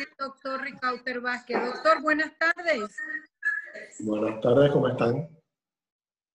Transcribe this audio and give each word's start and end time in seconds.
el 0.00 0.08
doctor 0.18 0.60
Ricauter 0.62 1.20
Vázquez. 1.20 1.64
Doctor, 1.64 2.02
buenas 2.02 2.32
tardes. 2.38 2.96
Buenas 4.00 4.40
tardes, 4.40 4.70
¿cómo 4.72 4.88
están? 4.88 5.28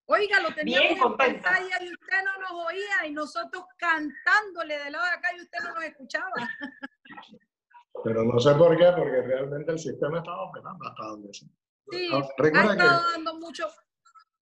Oiga, 0.08 0.40
lo 0.40 0.54
teníamos 0.54 0.92
en 0.92 1.18
pantalla 1.18 1.81
y 1.81 1.91
usted 1.91 2.17
no 2.23 2.39
nos 2.41 2.67
oía 2.67 3.07
y 3.07 3.12
nosotros 3.12 3.65
cantándole 3.78 4.78
de 4.78 4.91
lado 4.91 5.04
de 5.05 5.12
acá 5.12 5.29
y 5.36 5.41
usted 5.41 5.59
no 5.63 5.73
nos 5.73 5.83
escuchaba. 5.83 6.31
Pero 8.04 8.23
no 8.23 8.39
sé 8.39 8.54
por 8.54 8.78
qué, 8.78 8.86
porque 8.96 9.21
realmente 9.23 9.71
el 9.71 9.79
sistema 9.79 10.20
estaba 10.20 10.43
operando 10.43 10.88
hasta 10.88 11.04
donde 11.05 11.34
sí. 11.34 11.50
Sí, 11.91 12.09
ah, 12.11 12.18
ha 12.39 12.71
estado 12.71 13.11
dando 13.11 13.39
mucho, 13.39 13.68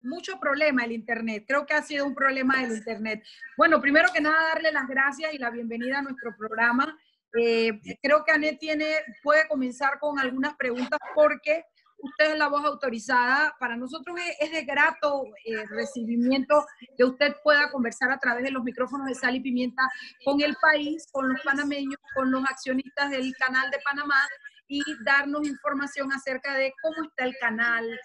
mucho 0.01 0.39
problema 0.39 0.85
el 0.85 0.93
Internet. 0.93 1.43
Creo 1.47 1.65
que 1.65 1.73
ha 1.73 1.81
sido 1.81 2.05
un 2.05 2.15
problema 2.15 2.61
del 2.61 2.77
Internet. 2.77 3.23
Bueno, 3.57 3.81
primero 3.81 4.09
que 4.13 4.21
nada, 4.21 4.49
darle 4.53 4.71
las 4.71 4.87
gracias 4.87 5.33
y 5.33 5.37
la 5.37 5.49
bienvenida 5.49 5.99
a 5.99 6.01
nuestro 6.03 6.35
programa. 6.37 6.97
Eh, 7.37 7.79
creo 8.01 8.23
que 8.23 8.31
Anet 8.31 8.59
tiene, 8.59 8.95
puede 9.21 9.47
comenzar 9.47 9.99
con 9.99 10.19
algunas 10.19 10.55
preguntas 10.55 10.99
porque 11.13 11.63
usted 11.97 12.33
es 12.33 12.37
la 12.37 12.47
voz 12.47 12.65
autorizada. 12.65 13.55
Para 13.59 13.75
nosotros 13.75 14.17
es, 14.39 14.51
de 14.51 14.63
grato 14.63 15.25
eh, 15.45 15.65
recibimiento 15.67 16.65
que 16.97 17.03
usted 17.03 17.35
pueda 17.43 17.71
conversar 17.71 18.11
a 18.11 18.19
través 18.19 18.43
de 18.43 18.51
los 18.51 18.63
micrófonos 18.63 19.07
de 19.07 19.15
Sal 19.15 19.35
y 19.35 19.41
Pimienta 19.41 19.83
con 20.25 20.41
el 20.41 20.55
país, 20.61 21.07
con 21.11 21.29
los 21.29 21.41
panameños, 21.41 21.99
con 22.15 22.31
los 22.31 22.43
accionistas 22.43 23.11
del 23.11 23.33
canal 23.35 23.69
de 23.71 23.79
Panamá 23.83 24.27
y 24.67 24.81
darnos 25.03 25.47
información 25.47 26.11
acerca 26.13 26.55
de 26.55 26.73
cómo 26.81 27.07
está 27.07 27.25
el 27.25 27.35
canal, 27.39 27.99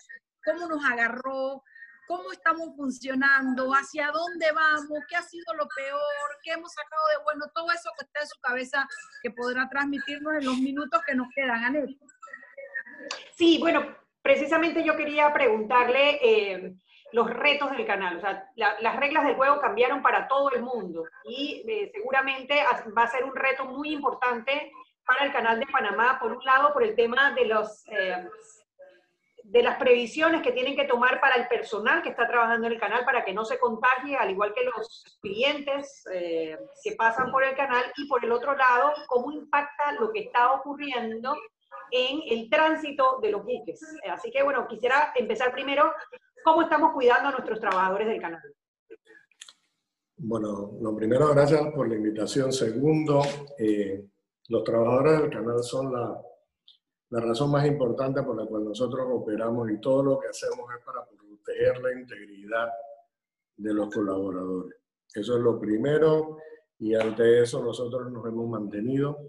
cómo 0.44 0.66
nos 0.66 0.84
agarró, 0.84 1.62
cómo 2.06 2.32
estamos 2.32 2.74
funcionando, 2.76 3.72
hacia 3.72 4.10
dónde 4.10 4.50
vamos, 4.52 4.98
qué 5.08 5.16
ha 5.16 5.22
sido 5.22 5.54
lo 5.54 5.66
peor, 5.68 6.38
qué 6.42 6.52
hemos 6.52 6.72
sacado 6.72 7.02
de 7.16 7.24
bueno, 7.24 7.46
todo 7.54 7.70
eso 7.72 7.90
que 7.98 8.04
está 8.04 8.20
en 8.20 8.28
su 8.28 8.40
cabeza 8.40 8.88
que 9.22 9.30
podrá 9.30 9.68
transmitirnos 9.68 10.34
en 10.34 10.44
los 10.44 10.56
minutos 10.58 11.02
que 11.06 11.14
nos 11.14 11.28
quedan, 11.34 11.64
Anet. 11.64 11.90
Sí, 13.36 13.58
bueno, 13.60 13.86
precisamente 14.22 14.84
yo 14.84 14.96
quería 14.96 15.32
preguntarle 15.32 16.18
eh, 16.22 16.74
los 17.12 17.30
retos 17.30 17.70
del 17.70 17.86
canal. 17.86 18.16
O 18.16 18.20
sea, 18.20 18.50
las 18.56 18.96
reglas 18.96 19.24
del 19.24 19.36
juego 19.36 19.60
cambiaron 19.60 20.02
para 20.02 20.26
todo 20.26 20.50
el 20.50 20.62
mundo 20.62 21.04
y 21.24 21.64
eh, 21.68 21.90
seguramente 21.94 22.62
va 22.96 23.02
a 23.04 23.10
ser 23.10 23.24
un 23.24 23.34
reto 23.34 23.66
muy 23.66 23.92
importante 23.92 24.72
para 25.06 25.24
el 25.24 25.32
canal 25.32 25.60
de 25.60 25.66
Panamá, 25.66 26.18
por 26.18 26.32
un 26.32 26.44
lado, 26.44 26.72
por 26.72 26.82
el 26.82 26.96
tema 26.96 27.32
de 27.32 27.44
los... 27.46 27.84
Eh, 27.88 28.28
de 29.54 29.62
las 29.62 29.78
previsiones 29.78 30.42
que 30.42 30.50
tienen 30.50 30.74
que 30.74 30.84
tomar 30.84 31.20
para 31.20 31.36
el 31.36 31.46
personal 31.46 32.02
que 32.02 32.08
está 32.08 32.26
trabajando 32.26 32.66
en 32.66 32.72
el 32.72 32.80
canal 32.80 33.04
para 33.04 33.24
que 33.24 33.32
no 33.32 33.44
se 33.44 33.60
contagie, 33.60 34.16
al 34.16 34.32
igual 34.32 34.52
que 34.52 34.64
los 34.64 35.04
clientes 35.22 36.02
que 36.82 36.92
pasan 36.98 37.30
por 37.30 37.44
el 37.44 37.54
canal, 37.54 37.84
y 37.96 38.08
por 38.08 38.24
el 38.24 38.32
otro 38.32 38.56
lado, 38.56 38.92
cómo 39.06 39.30
impacta 39.30 39.92
lo 40.00 40.10
que 40.10 40.22
está 40.22 40.54
ocurriendo 40.54 41.36
en 41.92 42.20
el 42.28 42.50
tránsito 42.50 43.20
de 43.22 43.30
los 43.30 43.44
buques. 43.44 43.80
Así 44.10 44.32
que 44.32 44.42
bueno, 44.42 44.66
quisiera 44.66 45.12
empezar 45.14 45.52
primero, 45.52 45.92
¿cómo 46.42 46.62
estamos 46.62 46.92
cuidando 46.92 47.28
a 47.28 47.32
nuestros 47.32 47.60
trabajadores 47.60 48.08
del 48.08 48.20
canal? 48.20 48.42
Bueno, 50.16 50.72
lo 50.80 50.96
primero, 50.96 51.28
gracias 51.32 51.62
por 51.72 51.88
la 51.88 51.94
invitación. 51.94 52.52
Segundo, 52.52 53.22
eh, 53.56 54.04
los 54.48 54.64
trabajadores 54.64 55.20
del 55.20 55.30
canal 55.30 55.62
son 55.62 55.92
la, 55.92 56.20
la 57.10 57.20
razón 57.20 57.50
más 57.50 57.66
importante 57.66 58.22
por 58.22 58.36
la 58.36 58.46
cual 58.46 58.64
nosotros 58.64 59.06
operamos 59.10 59.70
y 59.70 59.80
todo 59.80 60.02
lo 60.02 60.18
que 60.18 60.28
hacemos 60.28 60.66
es 60.76 60.84
para 60.84 61.04
proteger 61.04 61.80
la 61.80 61.92
integridad 61.92 62.68
de 63.56 63.74
los 63.74 63.92
colaboradores. 63.92 64.78
Eso 65.14 65.36
es 65.36 65.42
lo 65.42 65.60
primero 65.60 66.38
y 66.78 66.94
ante 66.94 67.42
eso 67.42 67.62
nosotros 67.62 68.10
nos 68.10 68.26
hemos 68.26 68.48
mantenido 68.48 69.28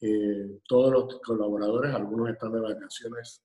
eh, 0.00 0.60
todos 0.68 0.92
los 0.92 1.20
colaboradores, 1.20 1.94
algunos 1.94 2.30
están 2.30 2.52
de 2.52 2.60
vacaciones 2.60 3.42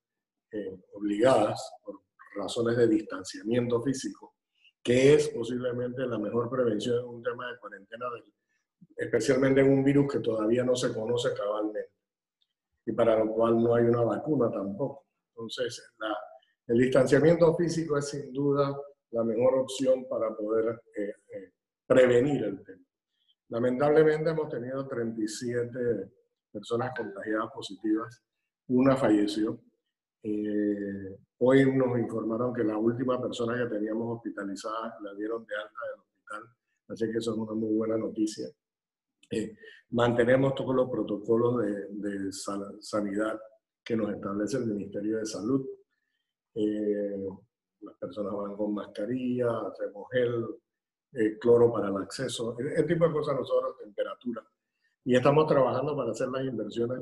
eh, 0.52 0.78
obligadas 0.94 1.74
por 1.84 2.02
razones 2.36 2.76
de 2.76 2.88
distanciamiento 2.88 3.82
físico, 3.82 4.36
que 4.84 5.14
es 5.14 5.30
posiblemente 5.30 6.06
la 6.06 6.18
mejor 6.18 6.50
prevención 6.50 7.00
en 7.00 7.06
un 7.06 7.24
tema 7.24 7.50
de 7.50 7.60
cuarentena, 7.60 8.08
especialmente 8.98 9.62
en 9.62 9.72
un 9.72 9.84
virus 9.84 10.12
que 10.12 10.20
todavía 10.20 10.64
no 10.64 10.76
se 10.76 10.94
conoce 10.94 11.34
cabalmente 11.34 11.99
y 12.90 12.92
para 12.92 13.24
lo 13.24 13.32
cual 13.32 13.62
no 13.62 13.76
hay 13.76 13.84
una 13.84 14.02
vacuna 14.02 14.50
tampoco. 14.50 15.06
Entonces, 15.36 15.92
el 16.66 16.78
distanciamiento 16.80 17.56
físico 17.56 17.98
es 18.00 18.10
sin 18.10 18.34
duda 18.34 18.76
la 19.12 19.24
mejor 19.24 19.60
opción 19.60 20.08
para 20.10 20.36
poder 20.36 20.82
eh, 20.96 21.14
prevenir 21.86 22.44
el 22.44 22.64
tema. 22.64 22.84
Lamentablemente 23.50 24.32
hemos 24.32 24.50
tenido 24.50 24.88
37 24.88 26.12
personas 26.52 26.92
contagiadas 26.98 27.52
positivas, 27.54 28.24
una 28.70 28.98
falleció. 28.98 29.60
Eh, 30.24 31.16
hoy 31.38 31.72
nos 31.72 31.98
informaron 32.00 32.54
que 32.54 32.64
la 32.64 32.78
última 32.78 33.22
persona 33.22 33.56
que 33.56 33.76
teníamos 33.76 34.18
hospitalizada 34.18 34.98
la 35.02 35.14
dieron 35.14 35.46
de 35.46 35.56
alta 35.56 35.80
del 35.92 36.00
hospital, 36.00 36.56
así 36.88 37.12
que 37.12 37.18
eso 37.20 37.34
es 37.34 37.38
una 37.38 37.54
muy 37.54 37.76
buena 37.76 37.98
noticia. 37.98 38.48
Eh, 39.32 39.56
mantenemos 39.92 40.56
todos 40.56 40.76
los 40.76 40.90
protocolos 40.90 41.62
de, 41.62 41.88
de, 41.90 42.32
sanidad 42.80 43.40
que 43.84 43.96
nos 43.96 44.14
establece 44.14 44.58
el 44.58 44.68
Ministerio 44.68 45.18
de 45.18 45.26
Salud. 45.26 45.66
Eh, 46.56 47.28
las 47.82 47.96
personas 47.96 48.34
van 48.34 48.56
con 48.56 48.74
mascarilla, 48.74 49.68
hacemos 49.68 50.08
gel, 50.12 50.46
cloro 51.40 51.72
para 51.72 51.90
el 51.90 51.98
acceso, 51.98 52.56
ese 52.60 52.84
tipo 52.84 53.08
de 53.08 53.14
cosas 53.14 53.36
nosotros, 53.36 53.78
temperatura 53.80 54.46
y 55.06 55.16
estamos 55.16 55.48
trabajando 55.48 55.96
para 55.96 56.12
hacer 56.12 56.28
las 56.30 56.46
inversiones 56.46 57.00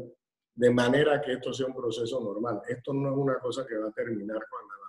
de 0.55 0.71
manera 0.71 1.21
que 1.21 1.33
esto 1.33 1.53
sea 1.53 1.67
un 1.67 1.75
proceso 1.75 2.21
normal. 2.21 2.61
Esto 2.67 2.93
no 2.93 3.09
es 3.11 3.17
una 3.17 3.39
cosa 3.39 3.65
que 3.65 3.77
va 3.77 3.89
a 3.89 3.91
terminar 3.91 4.37
de 4.37 4.41
la. 4.41 4.86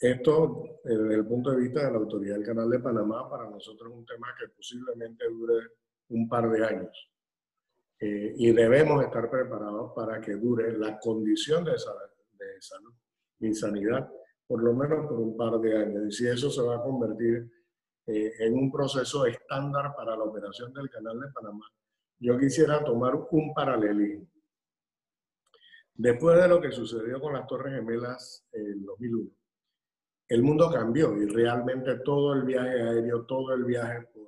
Esto, 0.00 0.80
desde 0.84 1.14
el 1.14 1.26
punto 1.26 1.50
de 1.50 1.56
vista 1.56 1.84
de 1.84 1.92
la 1.92 1.98
autoridad 1.98 2.36
del 2.36 2.46
Canal 2.46 2.70
de 2.70 2.78
Panamá, 2.78 3.28
para 3.28 3.50
nosotros 3.50 3.90
es 3.90 3.98
un 3.98 4.06
tema 4.06 4.28
que 4.38 4.48
posiblemente 4.48 5.28
dure 5.28 5.54
un 6.10 6.28
par 6.28 6.50
de 6.50 6.64
años. 6.64 7.10
Eh, 8.00 8.34
y 8.36 8.52
debemos 8.52 9.04
estar 9.04 9.28
preparados 9.28 9.92
para 9.94 10.20
que 10.20 10.34
dure 10.34 10.78
la 10.78 10.98
condición 11.00 11.64
de, 11.64 11.72
de 11.72 12.62
salud 12.62 12.94
y 13.40 13.52
sanidad 13.52 14.08
por 14.48 14.62
lo 14.62 14.72
menos 14.72 15.06
por 15.06 15.20
un 15.20 15.36
par 15.36 15.60
de 15.60 15.76
años. 15.76 16.04
Y 16.08 16.12
si 16.12 16.26
eso 16.26 16.50
se 16.50 16.62
va 16.62 16.76
a 16.76 16.82
convertir 16.82 17.52
eh, 18.06 18.32
en 18.38 18.54
un 18.54 18.72
proceso 18.72 19.26
estándar 19.26 19.94
para 19.94 20.16
la 20.16 20.24
operación 20.24 20.72
del 20.72 20.88
Canal 20.88 21.20
de 21.20 21.28
Panamá, 21.28 21.66
yo 22.18 22.36
quisiera 22.38 22.82
tomar 22.82 23.14
un 23.30 23.54
paralelismo. 23.54 24.26
Después 25.94 26.40
de 26.40 26.48
lo 26.48 26.60
que 26.60 26.72
sucedió 26.72 27.20
con 27.20 27.34
las 27.34 27.46
Torres 27.46 27.74
Gemelas 27.74 28.48
en 28.52 28.84
2001, 28.84 29.30
el 30.28 30.42
mundo 30.42 30.70
cambió 30.70 31.16
y 31.16 31.26
realmente 31.26 32.00
todo 32.00 32.34
el 32.34 32.42
viaje 32.42 32.82
aéreo, 32.82 33.24
todo 33.24 33.54
el 33.54 33.64
viaje 33.64 34.02
por 34.12 34.26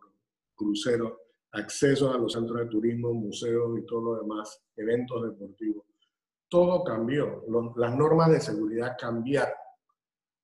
crucero, 0.55 1.21
acceso 1.53 2.12
a 2.12 2.19
los 2.19 2.33
centros 2.33 2.61
de 2.61 2.66
turismo, 2.66 3.12
museos 3.12 3.78
y 3.78 3.84
todo 3.84 4.15
lo 4.15 4.22
demás, 4.22 4.62
eventos 4.77 5.22
deportivos, 5.25 5.84
todo 6.49 6.83
cambió. 6.84 7.44
las 7.77 7.97
normas 7.97 8.31
de 8.31 8.41
seguridad 8.41 8.97
cambiaron. 8.99 9.55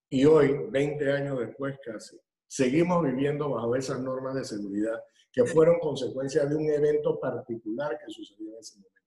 Y 0.09 0.25
hoy, 0.25 0.67
20 0.69 1.11
años 1.11 1.39
después 1.39 1.77
casi, 1.83 2.17
seguimos 2.45 3.03
viviendo 3.03 3.49
bajo 3.49 3.75
esas 3.75 3.99
normas 3.99 4.35
de 4.35 4.45
seguridad 4.45 5.01
que 5.31 5.43
fueron 5.45 5.79
consecuencia 5.79 6.45
de 6.45 6.55
un 6.55 6.69
evento 6.69 7.19
particular 7.19 7.97
que 7.97 8.11
sucedió 8.11 8.53
en 8.53 8.59
ese 8.59 8.75
momento. 8.75 9.01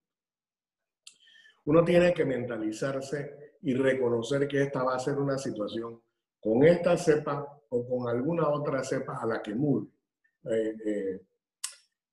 Uno 1.64 1.84
tiene 1.84 2.12
que 2.12 2.24
mentalizarse 2.24 3.56
y 3.62 3.74
reconocer 3.74 4.46
que 4.48 4.62
esta 4.62 4.82
va 4.82 4.96
a 4.96 4.98
ser 4.98 5.18
una 5.18 5.38
situación 5.38 6.00
con 6.40 6.64
esta 6.64 6.96
cepa 6.96 7.46
o 7.68 7.86
con 7.86 8.08
alguna 8.08 8.48
otra 8.48 8.82
cepa 8.82 9.18
a 9.20 9.26
la 9.26 9.42
que 9.42 9.54
mute, 9.54 9.92
eh, 10.44 10.74
eh, 10.84 11.20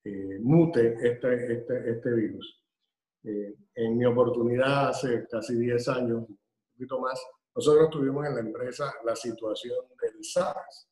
eh, 0.04 0.40
mute 0.42 0.96
este, 1.02 1.54
este, 1.54 1.92
este 1.92 2.14
virus. 2.14 2.64
en 3.24 3.98
mi 3.98 4.06
oportunidad 4.06 4.90
hace 4.90 5.28
casi 5.28 5.56
10 5.56 5.88
años, 5.90 6.30
un 6.30 6.40
poquito 6.74 7.00
más, 7.00 7.22
nosotros 7.56 7.90
tuvimos 7.90 8.26
en 8.26 8.36
la 8.36 8.42
empresa 8.42 8.94
la 9.04 9.16
situación 9.16 9.86
del 10.02 10.24
SARS, 10.24 10.88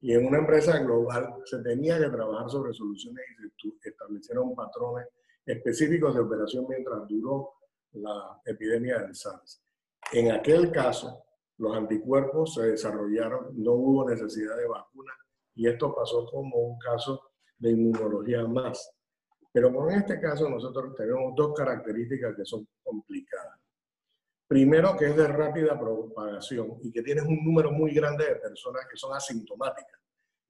y 0.00 0.12
en 0.14 0.26
una 0.26 0.38
empresa 0.38 0.78
global 0.78 1.36
se 1.44 1.62
tenía 1.62 1.98
que 1.98 2.08
trabajar 2.08 2.50
sobre 2.50 2.72
soluciones 2.74 3.24
y 3.38 3.70
se 3.80 3.88
establecieron 3.90 4.54
patrones 4.54 5.06
específicos 5.46 6.14
de 6.14 6.20
operación 6.20 6.66
mientras 6.68 7.06
duró 7.08 7.54
la 7.92 8.40
epidemia 8.44 8.98
del 8.98 9.14
SARS. 9.14 9.62
En 10.12 10.32
aquel 10.32 10.72
caso, 10.72 11.24
los 11.62 11.76
anticuerpos 11.76 12.54
se 12.54 12.62
desarrollaron, 12.70 13.50
no 13.52 13.74
hubo 13.74 14.10
necesidad 14.10 14.56
de 14.56 14.66
vacuna 14.66 15.12
y 15.54 15.68
esto 15.68 15.94
pasó 15.94 16.26
como 16.26 16.56
un 16.56 16.78
caso 16.80 17.30
de 17.56 17.70
inmunología 17.70 18.44
más. 18.48 18.92
Pero 19.52 19.72
con 19.72 19.92
este 19.92 20.20
caso 20.20 20.50
nosotros 20.50 20.96
tenemos 20.96 21.34
dos 21.36 21.54
características 21.54 22.34
que 22.34 22.44
son 22.44 22.66
complicadas. 22.82 23.60
Primero, 24.48 24.96
que 24.96 25.06
es 25.06 25.16
de 25.16 25.28
rápida 25.28 25.78
propagación 25.78 26.78
y 26.82 26.90
que 26.90 27.00
tienes 27.00 27.24
un 27.26 27.44
número 27.44 27.70
muy 27.70 27.94
grande 27.94 28.24
de 28.24 28.36
personas 28.36 28.84
que 28.90 28.96
son 28.96 29.14
asintomáticas. 29.14 30.00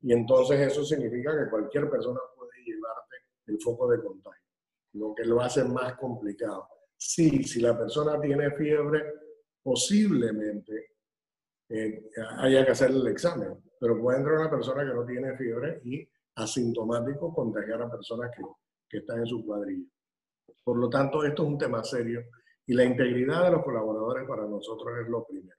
Y 0.01 0.15
entonces 0.15 0.61
eso 0.61 0.83
significa 0.83 1.33
que 1.33 1.51
cualquier 1.51 1.91
persona 1.91 2.21
puede 2.35 2.65
llevarte 2.65 3.17
el 3.49 3.61
foco 3.61 3.87
de 3.91 4.03
contagio. 4.03 4.49
lo 4.95 5.15
que 5.15 5.27
lo 5.27 5.43
hace 5.43 5.63
más 5.63 5.95
complicado. 5.99 6.69
Sí, 6.97 7.45
si 7.45 7.61
la 7.61 7.77
persona 7.77 8.19
tiene 8.19 8.51
fiebre, 8.53 9.03
posiblemente 9.63 10.92
eh, 11.73 12.11
haya 12.39 12.65
que 12.65 12.73
hacerle 12.73 13.01
el 13.01 13.07
examen, 13.09 13.63
pero 13.81 14.01
puede 14.01 14.19
entrar 14.19 14.39
una 14.39 14.51
persona 14.51 14.85
que 14.85 14.95
no 14.95 15.05
tiene 15.07 15.37
fiebre 15.37 15.81
y 15.85 16.07
asintomático 16.35 17.35
contagiar 17.35 17.83
a 17.83 17.91
personas 17.91 18.31
que, 18.37 18.43
que 18.89 18.99
están 18.99 19.21
en 19.21 19.27
su 19.27 19.45
cuadrilla. 19.45 19.89
Por 20.63 20.79
lo 20.79 20.89
tanto, 20.89 21.25
esto 21.25 21.43
es 21.43 21.49
un 21.49 21.59
tema 21.59 21.83
serio 21.83 22.23
y 22.67 22.75
la 22.75 22.85
integridad 22.85 23.45
de 23.45 23.51
los 23.53 23.65
colaboradores 23.65 24.27
para 24.29 24.47
nosotros 24.47 24.99
es 25.01 25.09
lo 25.09 25.25
primero. 25.25 25.57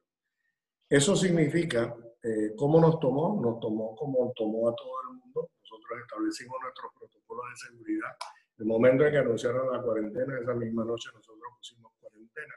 Eso 0.89 1.15
significa, 1.15 1.95
eh, 2.21 2.53
¿cómo 2.55 2.79
nos 2.79 2.99
tomó? 2.99 3.41
Nos 3.41 3.59
tomó 3.59 3.95
como 3.95 4.31
tomó 4.35 4.69
a 4.69 4.75
todo 4.75 5.01
el 5.09 5.17
mundo. 5.17 5.49
Nosotros 5.61 5.99
establecimos 6.01 6.55
nuestros 6.61 6.91
protocolos 6.93 7.45
de 7.49 7.69
seguridad. 7.69 8.11
El 8.59 8.65
momento 8.65 9.05
en 9.05 9.11
que 9.11 9.17
anunciaron 9.17 9.71
la 9.71 9.81
cuarentena, 9.81 10.39
esa 10.39 10.53
misma 10.53 10.85
noche 10.85 11.09
nosotros 11.13 11.53
pusimos 11.57 11.91
cuarentena. 11.99 12.53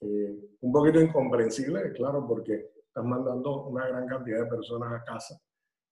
Eh, 0.00 0.56
un 0.60 0.72
poquito 0.72 1.00
incomprensible, 1.00 1.92
claro, 1.92 2.24
porque 2.26 2.75
están 2.96 3.10
mandando 3.10 3.64
una 3.64 3.86
gran 3.86 4.06
cantidad 4.06 4.44
de 4.44 4.46
personas 4.46 4.90
a 4.90 5.04
casa. 5.04 5.38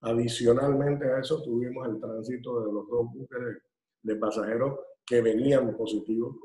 Adicionalmente 0.01 1.05
a 1.13 1.19
eso, 1.19 1.43
tuvimos 1.43 1.87
el 1.87 2.01
tránsito 2.01 2.61
de 2.61 2.73
los 2.73 2.89
dos 2.89 3.13
buques 3.13 3.39
de, 4.03 4.17
pasajeros 4.17 4.79
que 5.05 5.21
venían 5.21 5.77
positivos. 5.77 6.37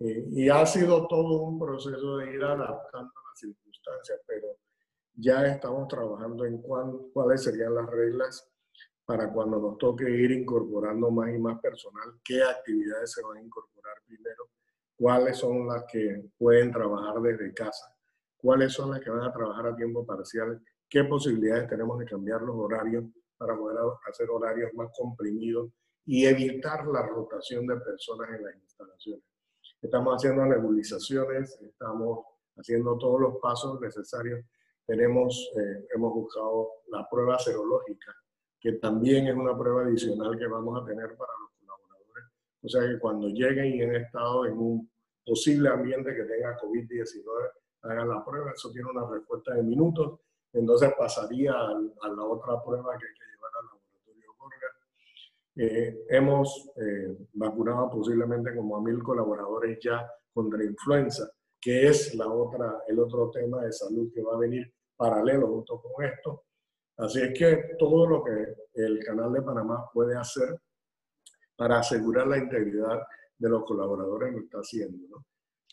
Eh, 0.00 0.26
y 0.32 0.48
ha 0.50 0.66
sido 0.66 1.06
todo 1.08 1.42
un 1.44 1.58
proceso 1.58 2.18
de 2.18 2.34
ir 2.34 2.44
adaptando 2.44 3.10
las 3.26 3.38
circunstancias, 3.38 4.20
pero 4.26 4.48
ya 5.14 5.46
estamos 5.46 5.88
trabajando 5.88 6.44
en 6.44 6.60
cuáles 6.60 7.42
serían 7.42 7.74
las 7.74 7.88
reglas 7.88 8.46
para 9.06 9.32
cuando 9.32 9.58
nos 9.58 9.78
toque 9.78 10.04
ir 10.10 10.30
incorporando 10.30 11.10
más 11.10 11.34
y 11.34 11.38
más 11.38 11.58
personal, 11.60 12.20
qué 12.22 12.42
actividades 12.42 13.12
se 13.12 13.22
van 13.22 13.38
a 13.38 13.42
incorporar 13.42 13.94
primero, 14.06 14.50
cuáles 14.96 15.38
son 15.38 15.66
las 15.66 15.84
que 15.90 16.30
pueden 16.38 16.70
trabajar 16.70 17.20
desde 17.20 17.52
casa, 17.52 17.91
cuáles 18.42 18.72
son 18.72 18.90
las 18.90 19.00
que 19.00 19.10
van 19.10 19.22
a 19.22 19.32
trabajar 19.32 19.68
a 19.68 19.76
tiempo 19.76 20.04
parcial, 20.04 20.60
qué 20.90 21.04
posibilidades 21.04 21.68
tenemos 21.68 21.98
de 21.98 22.04
cambiar 22.04 22.42
los 22.42 22.56
horarios 22.56 23.04
para 23.38 23.56
poder 23.56 23.78
hacer 24.06 24.28
horarios 24.28 24.74
más 24.74 24.90
comprimidos 24.94 25.70
y 26.04 26.26
evitar 26.26 26.86
la 26.86 27.06
rotación 27.06 27.66
de 27.66 27.76
personas 27.76 28.28
en 28.36 28.44
las 28.44 28.56
instalaciones. 28.56 29.24
Estamos 29.80 30.14
haciendo 30.16 30.44
nebulizaciones, 30.44 31.58
estamos 31.62 32.26
haciendo 32.56 32.98
todos 32.98 33.20
los 33.20 33.36
pasos 33.40 33.80
necesarios 33.80 34.44
tenemos, 34.86 35.50
eh, 35.56 35.86
hemos 35.94 36.12
buscado 36.12 36.68
la 36.88 37.08
prueba 37.08 37.38
serológica, 37.38 38.14
que 38.60 38.72
también 38.72 39.26
es 39.26 39.34
una 39.34 39.56
prueba 39.56 39.82
adicional 39.82 40.36
que 40.38 40.46
vamos 40.46 40.82
a 40.82 40.84
tener 40.84 41.16
para 41.16 41.32
los 41.40 41.50
colaboradores. 41.58 42.24
O 42.62 42.68
sea 42.68 42.82
que 42.82 42.98
cuando 42.98 43.28
lleguen 43.28 43.74
y 43.74 43.82
han 43.82 43.96
estado 43.96 44.46
en 44.46 44.58
un 44.58 44.90
posible 45.24 45.68
ambiente 45.68 46.14
que 46.14 46.24
tenga 46.24 46.58
COVID-19, 46.58 47.50
hagan 47.82 48.08
la 48.08 48.24
prueba. 48.24 48.52
Eso 48.52 48.70
tiene 48.70 48.90
una 48.90 49.08
respuesta 49.10 49.54
de 49.54 49.62
minutos. 49.62 50.20
Entonces 50.52 50.92
pasaría 50.98 51.52
a, 51.52 52.08
la 52.08 52.24
otra 52.24 52.62
prueba 52.62 52.96
que 52.98 53.06
hay 53.06 53.14
que 53.14 53.24
llevar 53.24 53.50
al 53.58 53.66
laboratorio 53.66 54.34
Gorga. 54.38 54.66
Eh, 55.56 56.06
hemos 56.10 56.70
eh, 56.76 57.16
vacunado 57.34 57.90
posiblemente 57.90 58.54
como 58.54 58.76
a 58.76 58.82
mil 58.82 59.02
colaboradores 59.02 59.78
ya 59.82 60.06
contra 60.32 60.64
influenza 60.64 61.30
que 61.62 61.86
es 61.86 62.12
la 62.16 62.26
otra, 62.26 62.82
el 62.88 62.98
otro 62.98 63.30
tema 63.30 63.62
de 63.62 63.72
salud 63.72 64.12
que 64.12 64.20
va 64.20 64.34
a 64.34 64.38
venir 64.38 64.74
paralelo 64.96 65.46
junto 65.46 65.80
con 65.80 66.04
esto. 66.04 66.44
Así 66.96 67.22
es 67.22 67.38
que 67.38 67.76
todo 67.78 68.04
lo 68.06 68.24
que 68.24 68.56
el 68.74 68.98
Canal 69.04 69.32
de 69.32 69.42
Panamá 69.42 69.88
puede 69.94 70.16
hacer 70.16 70.60
para 71.56 71.78
asegurar 71.78 72.26
la 72.26 72.38
integridad 72.38 73.00
de 73.38 73.48
los 73.48 73.64
colaboradores 73.64 74.32
lo 74.32 74.40
está 74.40 74.58
haciendo. 74.58 75.24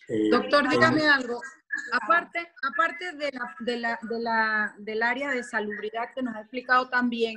Eh, 0.07 0.29
Doctor, 0.29 0.69
dígame 0.69 1.09
algo. 1.09 1.41
Aparte, 1.91 2.51
aparte 2.63 3.13
de 3.13 3.31
la, 3.31 3.55
de 3.59 3.77
la, 3.77 3.99
de 4.01 4.19
la, 4.19 4.75
del 4.77 5.03
área 5.03 5.31
de 5.31 5.43
salubridad 5.43 6.13
que 6.15 6.21
nos 6.21 6.35
ha 6.35 6.41
explicado 6.41 6.89
también, 6.89 7.35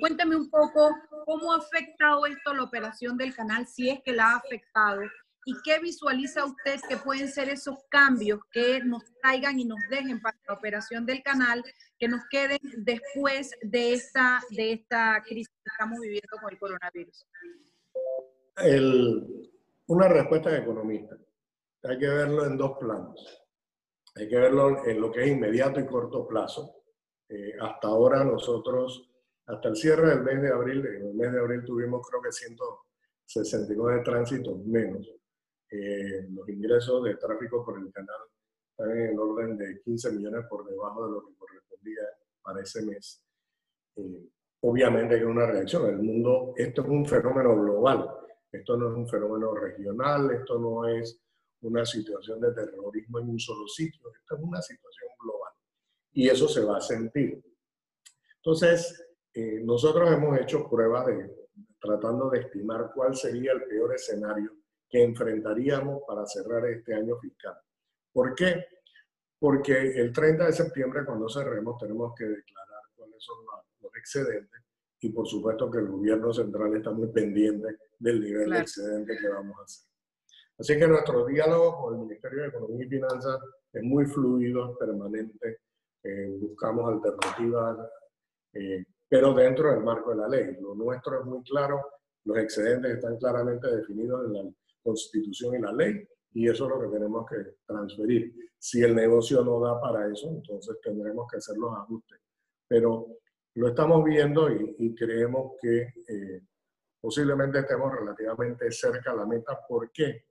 cuénteme 0.00 0.36
un 0.36 0.50
poco 0.50 0.96
cómo 1.24 1.52
ha 1.52 1.58
afectado 1.58 2.26
esto 2.26 2.54
la 2.54 2.62
operación 2.62 3.16
del 3.16 3.34
canal, 3.34 3.66
si 3.66 3.90
es 3.90 4.02
que 4.02 4.12
la 4.12 4.32
ha 4.32 4.36
afectado, 4.36 5.02
¿Y 5.46 5.54
qué 5.62 5.78
visualiza 5.78 6.44
usted 6.44 6.80
que 6.88 6.96
pueden 6.96 7.28
ser 7.28 7.50
esos 7.50 7.76
cambios 7.90 8.40
que 8.50 8.80
nos 8.80 9.04
traigan 9.20 9.58
y 9.58 9.66
nos 9.66 9.78
dejen 9.90 10.20
para 10.20 10.38
la 10.48 10.54
operación 10.54 11.04
del 11.04 11.22
canal, 11.22 11.62
que 11.98 12.08
nos 12.08 12.22
queden 12.30 12.58
después 12.78 13.50
de 13.60 13.92
esta, 13.92 14.40
de 14.50 14.72
esta 14.72 15.22
crisis 15.22 15.48
que 15.62 15.70
estamos 15.70 16.00
viviendo 16.00 16.36
con 16.40 16.52
el 16.52 16.58
coronavirus? 16.58 17.26
una 19.86 20.08
respuesta 20.08 20.48
de 20.48 20.58
economista. 20.58 21.16
Hay 21.82 21.98
que 21.98 22.08
verlo 22.08 22.46
en 22.46 22.56
dos 22.56 22.78
planos. 22.78 23.43
Hay 24.16 24.28
que 24.28 24.36
verlo 24.36 24.84
en 24.84 25.00
lo 25.00 25.10
que 25.10 25.22
es 25.22 25.28
inmediato 25.28 25.80
y 25.80 25.86
corto 25.86 26.26
plazo. 26.26 26.82
Eh, 27.28 27.54
hasta 27.60 27.88
ahora 27.88 28.22
nosotros, 28.24 29.10
hasta 29.46 29.68
el 29.68 29.76
cierre 29.76 30.08
del 30.10 30.22
mes 30.22 30.42
de 30.42 30.48
abril, 30.50 30.86
en 30.86 31.06
el 31.08 31.14
mes 31.14 31.32
de 31.32 31.40
abril 31.40 31.64
tuvimos 31.64 32.06
creo 32.08 32.22
que 32.22 32.30
169 32.30 34.02
tránsitos 34.04 34.58
menos 34.64 35.08
eh, 35.70 36.28
los 36.30 36.48
ingresos 36.48 37.02
de 37.02 37.16
tráfico 37.16 37.64
por 37.64 37.78
el 37.78 37.90
canal 37.92 38.20
están 38.70 38.90
en 38.96 39.12
el 39.12 39.18
orden 39.18 39.56
de 39.56 39.80
15 39.82 40.12
millones 40.12 40.44
por 40.48 40.64
debajo 40.64 41.06
de 41.06 41.12
lo 41.12 41.26
que 41.26 41.34
correspondía 41.36 42.02
para 42.42 42.62
ese 42.62 42.82
mes. 42.82 43.22
Eh, 43.96 44.28
obviamente 44.60 45.16
hay 45.16 45.22
una 45.22 45.46
reacción. 45.46 45.86
El 45.88 46.02
mundo, 46.02 46.52
esto 46.56 46.82
es 46.82 46.88
un 46.88 47.06
fenómeno 47.06 47.60
global. 47.60 48.08
Esto 48.52 48.76
no 48.76 48.90
es 48.90 48.96
un 48.96 49.08
fenómeno 49.08 49.52
regional, 49.54 50.30
esto 50.30 50.58
no 50.58 50.86
es 50.86 51.20
una 51.68 51.84
situación 51.84 52.40
de 52.40 52.52
terrorismo 52.52 53.18
en 53.18 53.30
un 53.30 53.38
solo 53.38 53.66
sitio, 53.68 54.12
esto 54.14 54.36
es 54.36 54.42
una 54.42 54.60
situación 54.60 55.10
global. 55.18 55.52
Y 56.12 56.28
eso 56.28 56.48
se 56.48 56.64
va 56.64 56.78
a 56.78 56.80
sentir. 56.80 57.42
Entonces, 58.36 59.04
eh, 59.32 59.60
nosotros 59.64 60.10
hemos 60.12 60.38
hecho 60.38 60.68
pruebas 60.68 61.06
de 61.06 61.44
tratando 61.84 62.30
de 62.30 62.40
estimar 62.40 62.90
cuál 62.94 63.14
sería 63.14 63.52
el 63.52 63.64
peor 63.64 63.94
escenario 63.94 64.52
que 64.88 65.02
enfrentaríamos 65.02 66.02
para 66.06 66.26
cerrar 66.26 66.64
este 66.66 66.94
año 66.94 67.18
fiscal. 67.18 67.56
¿Por 68.10 68.34
qué? 68.34 68.64
Porque 69.38 70.00
el 70.00 70.12
30 70.12 70.46
de 70.46 70.52
septiembre, 70.52 71.04
cuando 71.04 71.28
cerremos, 71.28 71.78
tenemos 71.78 72.14
que 72.16 72.24
declarar 72.24 72.80
cuáles 72.94 73.22
son 73.22 73.36
los 73.82 73.94
excedentes 73.96 74.62
y 75.00 75.10
por 75.10 75.26
supuesto 75.26 75.70
que 75.70 75.78
el 75.78 75.88
gobierno 75.88 76.32
central 76.32 76.74
está 76.74 76.90
muy 76.90 77.08
pendiente 77.08 77.76
del 77.98 78.20
nivel 78.20 78.50
de 78.50 78.58
excedente 78.60 79.18
que 79.20 79.28
vamos 79.28 79.58
a 79.58 79.62
hacer. 79.64 79.93
Así 80.58 80.78
que 80.78 80.86
nuestro 80.86 81.26
diálogo 81.26 81.82
con 81.82 81.94
el 81.94 82.00
Ministerio 82.00 82.42
de 82.42 82.48
Economía 82.48 82.86
y 82.86 82.88
Finanzas 82.88 83.40
es 83.72 83.82
muy 83.82 84.06
fluido, 84.06 84.70
es 84.70 84.78
permanente, 84.78 85.58
eh, 86.02 86.28
buscamos 86.40 86.92
alternativas, 86.92 87.78
eh, 88.52 88.84
pero 89.08 89.34
dentro 89.34 89.70
del 89.70 89.82
marco 89.82 90.10
de 90.10 90.16
la 90.16 90.28
ley. 90.28 90.56
Lo 90.60 90.74
nuestro 90.74 91.20
es 91.20 91.26
muy 91.26 91.42
claro, 91.42 91.82
los 92.24 92.38
excedentes 92.38 92.94
están 92.94 93.16
claramente 93.18 93.68
definidos 93.68 94.26
en 94.26 94.32
la 94.32 94.52
constitución 94.82 95.56
y 95.56 95.58
la 95.58 95.72
ley, 95.72 96.06
y 96.32 96.48
eso 96.48 96.64
es 96.64 96.70
lo 96.70 96.80
que 96.80 96.96
tenemos 96.96 97.26
que 97.28 97.36
transferir. 97.66 98.32
Si 98.58 98.82
el 98.82 98.94
negocio 98.94 99.44
no 99.44 99.60
da 99.60 99.80
para 99.80 100.10
eso, 100.10 100.28
entonces 100.28 100.78
tendremos 100.82 101.30
que 101.30 101.38
hacer 101.38 101.56
los 101.56 101.76
ajustes. 101.76 102.18
Pero 102.66 103.06
lo 103.54 103.68
estamos 103.68 104.04
viendo 104.04 104.50
y, 104.50 104.94
creemos 104.94 105.52
que 105.60 105.92
eh, 106.08 106.42
posiblemente 107.00 107.58
estemos 107.58 107.92
relativamente 107.92 108.70
cerca 108.72 109.12
a 109.12 109.16
la 109.16 109.26
meta. 109.26 109.58
¿Por 109.68 109.90
qué? 109.92 110.24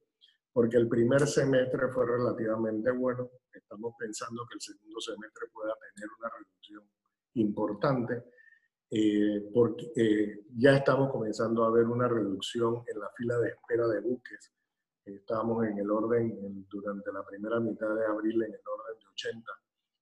Porque 0.54 0.78
el 0.78 0.88
primer 0.88 1.28
semestre 1.28 1.90
fue 1.90 2.06
relativamente 2.06 2.92
bueno. 2.92 3.30
Estamos 3.52 3.96
pensando 3.98 4.46
que 4.48 4.56
el 4.56 4.62
segundo 4.62 5.02
semestre 5.02 5.48
pueda 5.52 5.74
tener 5.96 6.08
una 6.20 6.30
reducción 6.30 6.84
importante. 7.34 8.24
Eh, 8.96 9.50
porque 9.52 9.92
eh, 9.96 10.46
ya 10.56 10.78
estamos 10.78 11.12
comenzando 11.12 11.64
a 11.64 11.72
ver 11.72 11.86
una 11.86 12.08
reducción 12.08 12.84
en 12.86 13.00
la 13.00 13.10
fila 13.18 13.40
de 13.40 13.50
espera 13.50 13.88
de 13.88 14.02
buques. 14.02 14.54
Estamos 15.04 15.66
en 15.66 15.80
el 15.80 15.90
orden, 15.90 16.68
durante 16.70 17.12
la 17.12 17.26
primera 17.26 17.60
mitad 17.60 17.94
de 17.96 18.06
abril, 18.06 18.44
en 18.44 18.54
el 18.54 18.62
orden 18.66 19.00
de 19.00 19.08
80 19.08 19.52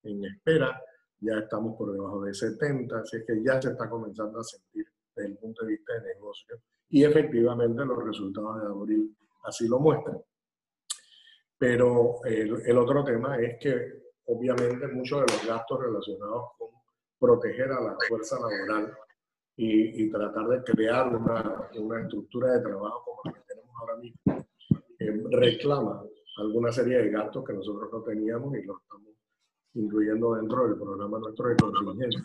en 0.03 0.25
espera. 0.25 0.81
Ya 1.19 1.37
estamos 1.37 1.77
por 1.77 1.91
debajo 1.91 2.23
de 2.23 2.33
70, 2.33 2.97
así 2.97 3.17
es 3.17 3.25
que 3.25 3.43
ya 3.43 3.61
se 3.61 3.69
está 3.69 3.89
comenzando 3.89 4.39
a 4.39 4.43
sentir 4.43 4.85
desde 5.15 5.29
el 5.29 5.37
punto 5.37 5.65
de 5.65 5.71
vista 5.73 5.93
de 5.93 6.15
negocio. 6.15 6.61
Y 6.89 7.03
efectivamente 7.03 7.85
los 7.85 8.03
resultados 8.03 8.61
de 8.61 8.67
abril 8.67 9.15
así 9.43 9.67
lo 9.67 9.79
muestran. 9.79 10.17
Pero 11.61 12.15
el, 12.25 12.59
el 12.65 12.77
otro 12.79 13.03
tema 13.03 13.37
es 13.37 13.59
que 13.59 14.01
obviamente 14.25 14.87
muchos 14.87 15.19
de 15.19 15.31
los 15.31 15.45
gastos 15.45 15.79
relacionados 15.79 16.53
con 16.57 16.69
proteger 17.19 17.71
a 17.71 17.79
la 17.79 17.95
fuerza 18.09 18.39
laboral 18.39 18.91
y, 19.55 20.09
tratar 20.09 20.47
de 20.47 20.63
crear 20.63 21.15
una, 21.15 21.69
una, 21.75 22.01
estructura 22.01 22.53
de 22.53 22.61
trabajo 22.61 23.03
como 23.05 23.21
la 23.25 23.33
que 23.33 23.45
tenemos 23.47 23.75
ahora 23.79 23.95
mismo, 23.97 24.47
eh, 24.97 25.23
reclama 25.29 26.03
alguna 26.37 26.71
serie 26.71 26.97
de 26.97 27.11
gastos 27.11 27.45
que 27.45 27.53
nosotros 27.53 27.91
no 27.93 28.01
teníamos 28.01 28.57
y 28.57 28.63
los 28.63 28.81
estamos 28.81 29.13
incluyendo 29.75 30.33
dentro 30.33 30.67
del 30.67 30.79
programa 30.79 31.19
nuestro 31.19 31.47
de 31.49 31.55
contingencia. 31.57 32.23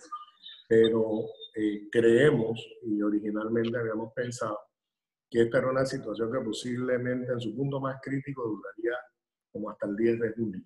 Pero 0.66 1.26
eh, 1.55 1.88
creemos, 1.93 2.59
y 2.85 3.02
originalmente 3.02 3.76
habíamos 3.76 4.14
pensado, 4.14 4.59
que 5.31 5.43
esta 5.43 5.59
era 5.59 5.71
una 5.71 5.85
situación 5.85 6.33
que 6.33 6.40
posiblemente 6.40 7.31
en 7.31 7.40
su 7.40 7.55
punto 7.55 7.81
más 7.81 8.00
crítico 8.00 8.49
duraría 8.49 8.97
como 9.56 9.70
hasta 9.70 9.86
el 9.86 9.96
10 9.96 10.20
de 10.20 10.32
junio. 10.32 10.62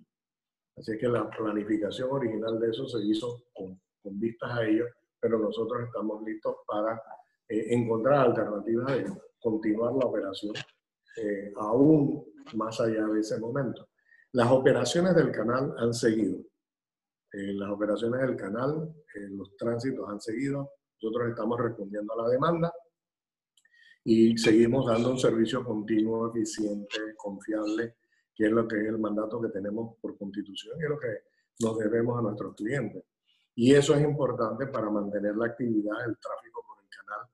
Así 0.76 0.99
que 0.99 1.09
la 1.09 1.28
planificación 1.30 2.11
original 2.11 2.59
de 2.59 2.70
eso 2.70 2.87
se 2.87 2.99
hizo 3.04 3.44
con, 3.52 3.80
con 4.02 4.18
vistas 4.18 4.50
a 4.50 4.64
ello, 4.64 4.87
pero 5.20 5.38
nosotros 5.38 5.85
estamos 5.85 6.23
listos 6.25 6.56
para 6.66 7.00
eh, 7.49 7.66
encontrar 7.75 8.26
alternativas 8.26 8.87
de 8.87 9.12
continuar 9.38 9.92
la 9.92 10.06
operación 10.06 10.54
eh, 11.16 11.52
aún 11.56 12.25
más 12.54 12.80
allá 12.80 13.06
de 13.06 13.20
ese 13.20 13.38
momento. 13.38 13.88
Las 14.32 14.50
operaciones 14.50 15.14
del 15.14 15.30
canal 15.30 15.75
han 15.78 15.92
seguido. 15.92 16.38
Eh, 17.32 17.52
las 17.54 17.70
operaciones 17.70 18.20
del 18.23 18.37
canal, 18.37 18.92
los 19.30 19.56
tránsitos 19.56 20.09
han 20.09 20.20
seguido. 20.20 20.70
Nosotros 21.00 21.30
estamos 21.30 21.61
respondiendo 21.61 22.12
a 22.14 22.23
la 22.25 22.28
demanda 22.28 22.73
y 24.04 24.37
seguimos 24.38 24.87
dando 24.87 25.11
un 25.11 25.18
servicio 25.18 25.64
continuo, 25.64 26.30
eficiente, 26.30 27.14
confiable, 27.16 27.97
que 28.40 28.47
es 28.47 28.52
lo 28.52 28.66
que 28.66 28.80
es 28.80 28.87
el 28.87 28.99
mandato 28.99 29.38
que 29.38 29.50
tenemos 29.50 29.99
por 30.00 30.16
constitución 30.16 30.80
y 30.80 30.85
es 30.85 30.88
lo 30.88 30.99
que 30.99 31.25
nos 31.61 31.76
debemos 31.76 32.18
a 32.18 32.23
nuestros 32.23 32.54
clientes. 32.54 33.04
Y 33.54 33.75
eso 33.75 33.94
es 33.94 34.00
importante 34.00 34.66
para 34.68 34.88
mantener 34.88 35.37
la 35.37 35.44
actividad, 35.44 36.09
el 36.09 36.16
tráfico 36.16 36.64
por 36.66 36.82
el 36.82 36.88
canal, 36.88 37.28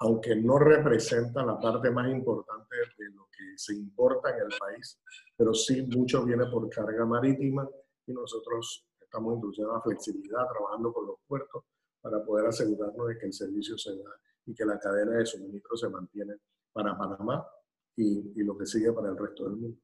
aunque 0.00 0.34
no 0.34 0.58
representa 0.58 1.44
la 1.44 1.60
parte 1.60 1.92
más 1.92 2.10
importante 2.10 2.74
de 2.74 3.08
lo 3.10 3.28
que 3.30 3.56
se 3.56 3.76
importa 3.76 4.30
en 4.30 4.50
el 4.50 4.58
país, 4.58 4.98
pero 5.36 5.54
sí 5.54 5.86
mucho 5.96 6.24
viene 6.24 6.46
por 6.46 6.68
carga 6.68 7.06
marítima 7.06 7.68
y 8.04 8.12
nosotros 8.12 8.84
estamos 9.00 9.34
introduciendo 9.36 9.74
la 9.74 9.80
flexibilidad, 9.80 10.48
trabajando 10.48 10.92
con 10.92 11.06
los 11.06 11.18
puertos 11.28 11.62
para 12.00 12.20
poder 12.24 12.46
asegurarnos 12.46 13.06
de 13.06 13.16
que 13.16 13.26
el 13.26 13.32
servicio 13.32 13.78
se 13.78 13.96
da 13.96 14.10
y 14.44 14.54
que 14.54 14.64
la 14.64 14.76
cadena 14.80 15.18
de 15.18 15.24
suministro 15.24 15.76
se 15.76 15.88
mantiene 15.88 16.34
para 16.72 16.98
Panamá 16.98 17.46
y, 17.94 18.32
y 18.34 18.42
lo 18.42 18.58
que 18.58 18.66
sigue 18.66 18.92
para 18.92 19.10
el 19.10 19.16
resto 19.16 19.44
del 19.44 19.56
mundo. 19.56 19.78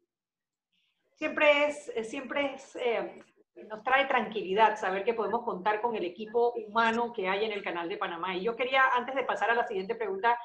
Siempre 1.16 1.66
es, 1.66 1.92
siempre 2.08 2.54
es 2.54 2.76
eh, 2.76 3.22
nos 3.68 3.82
trae 3.82 4.06
tranquilidad 4.06 4.78
saber 4.78 5.04
que 5.04 5.14
podemos 5.14 5.42
contar 5.44 5.80
con 5.80 5.94
el 5.94 6.04
equipo 6.04 6.52
humano 6.52 7.12
que 7.12 7.28
hay 7.28 7.44
en 7.44 7.52
el 7.52 7.62
canal 7.62 7.88
de 7.88 7.96
Panamá. 7.96 8.34
Y 8.34 8.42
yo 8.42 8.56
quería, 8.56 8.88
antes 8.94 9.14
de 9.14 9.24
pasar 9.24 9.50
a 9.50 9.54
la 9.54 9.66
siguiente 9.66 9.94
pregunta, 9.94 10.38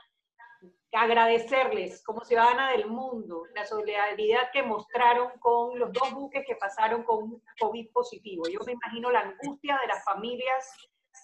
agradecerles 0.92 2.04
como 2.04 2.24
ciudadana 2.24 2.72
del 2.72 2.88
mundo 2.88 3.44
la 3.54 3.66
solidaridad 3.66 4.52
que 4.52 4.64
mostraron 4.64 5.30
con 5.40 5.78
los 5.78 5.92
dos 5.92 6.12
buques 6.14 6.44
que 6.48 6.56
pasaron 6.56 7.04
con 7.04 7.42
COVID 7.60 7.92
positivo. 7.92 8.44
Yo 8.50 8.60
me 8.66 8.74
imagino 8.74 9.12
la 9.12 9.22
angustia 9.22 9.78
de 9.82 9.88
las 9.88 10.04
familias 10.04 10.72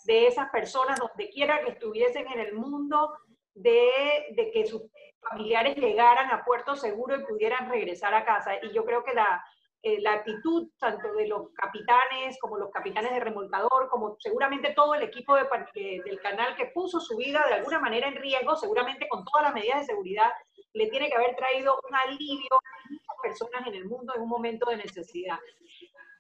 de 0.06 0.28
esas 0.28 0.50
personas, 0.50 1.00
donde 1.00 1.30
quiera 1.30 1.64
que 1.64 1.72
estuviesen 1.72 2.28
en 2.28 2.40
el 2.40 2.54
mundo, 2.54 3.18
de, 3.54 4.26
de 4.36 4.52
que 4.52 4.66
sus 4.66 4.84
familiares 5.30 5.76
llegaran 5.76 6.32
a 6.32 6.44
puerto 6.44 6.76
seguro 6.76 7.16
y 7.16 7.26
pudieran 7.26 7.70
regresar 7.70 8.14
a 8.14 8.26
casa. 8.26 8.54
Y 8.62 8.74
yo 8.74 8.86
creo 8.86 9.04
que 9.04 9.14
la, 9.14 9.44
eh, 9.88 10.02
la 10.02 10.14
actitud 10.14 10.70
tanto 10.80 11.14
de 11.14 11.28
los 11.28 11.52
capitanes 11.54 12.40
como 12.40 12.58
los 12.58 12.72
capitanes 12.72 13.12
de 13.12 13.20
remolcador, 13.20 13.88
como 13.90 14.18
seguramente 14.20 14.74
todo 14.74 14.96
el 14.96 15.04
equipo 15.04 15.36
de, 15.36 16.02
del 16.04 16.20
canal 16.22 16.56
que 16.56 16.72
puso 16.74 17.00
su 17.00 17.16
vida 17.18 17.46
de 17.48 17.54
alguna 17.54 17.80
manera 17.80 18.08
en 18.08 18.16
riesgo, 18.16 18.56
seguramente 18.56 19.08
con 19.08 19.24
todas 19.26 19.44
las 19.44 19.54
medidas 19.54 19.82
de 19.82 19.94
seguridad, 19.94 20.32
le 20.74 20.88
tiene 20.88 21.08
que 21.08 21.16
haber 21.16 21.36
traído 21.36 21.80
un 21.88 21.96
alivio 21.96 22.50
a 22.52 22.90
muchas 22.90 23.16
personas 23.22 23.68
en 23.68 23.76
el 23.76 23.86
mundo 23.86 24.14
en 24.16 24.24
un 24.24 24.30
momento 24.30 24.70
de 24.70 24.78
necesidad. 24.78 25.38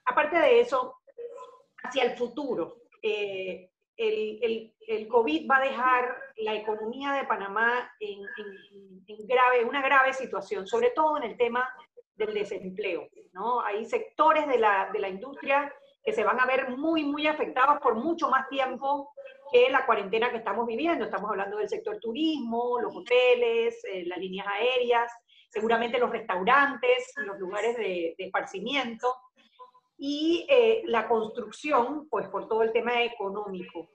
Aparte 0.05 0.38
de 0.38 0.59
eso, 0.59 1.00
hacia 1.83 2.03
el 2.03 2.15
futuro, 2.15 2.77
eh, 3.01 3.71
el, 3.97 4.39
el, 4.41 4.73
el, 4.87 5.07
COVID 5.07 5.49
va 5.49 5.57
a 5.57 5.65
dejar 5.65 6.17
la 6.37 6.53
economía 6.55 7.13
de 7.13 7.25
Panamá 7.25 7.91
en, 7.99 8.19
grave, 9.27 9.65
una 9.65 9.81
grave 9.81 10.13
situación, 10.13 10.67
sobre 10.67 10.91
todo 10.91 11.17
en 11.17 11.23
el 11.23 11.37
tema 11.37 11.67
del 12.15 12.33
desempleo. 12.33 13.07
¿no? 13.33 13.61
Hay 13.61 13.85
sectores 13.85 14.47
de 14.47 14.57
la, 14.57 14.89
de 14.91 14.99
la 14.99 15.09
industria 15.09 15.73
que 16.03 16.13
se 16.13 16.23
van 16.23 16.39
a 16.39 16.45
ver 16.45 16.69
muy, 16.77 17.03
muy 17.03 17.27
afectados 17.27 17.79
por 17.81 17.95
mucho 17.95 18.29
más 18.29 18.47
tiempo 18.47 19.11
que 19.51 19.69
la 19.69 19.85
cuarentena 19.85 20.29
que 20.29 20.37
estamos 20.37 20.67
viviendo. 20.67 21.05
Estamos 21.05 21.29
hablando 21.31 21.57
del 21.57 21.69
sector 21.69 21.99
turismo, 21.99 22.79
los 22.79 22.95
hoteles, 22.95 23.83
eh, 23.91 24.05
las 24.05 24.19
líneas 24.19 24.47
aéreas, 24.47 25.11
seguramente 25.49 25.99
los 25.99 26.11
restaurantes, 26.11 27.13
los 27.17 27.39
lugares 27.39 27.75
de, 27.77 28.13
esparcimiento 28.17 29.07
y 29.97 30.45
eh, 30.49 30.83
la 30.85 31.07
construcción, 31.07 32.07
pues 32.09 32.27
por 32.29 32.47
todo 32.47 32.63
el 32.63 32.71
tema 32.71 33.03
económico. 33.03 33.89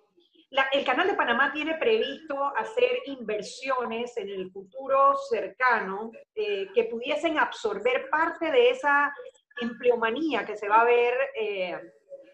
El 0.72 0.84
Canal 0.84 1.06
de 1.06 1.14
Panamá 1.14 1.52
tiene 1.52 1.76
previsto 1.76 2.44
hacer 2.56 2.90
inversiones 3.06 4.16
en 4.16 4.28
el 4.28 4.50
futuro 4.50 5.14
cercano 5.28 6.10
eh, 6.34 6.66
que 6.74 6.84
pudiesen 6.84 7.38
absorber 7.38 8.10
parte 8.10 8.50
de 8.50 8.70
esa 8.70 9.14
empleomanía 9.60 10.44
que 10.44 10.56
se 10.56 10.68
va 10.68 10.80
a 10.80 10.84
ver 10.84 11.14
eh, 11.36 11.78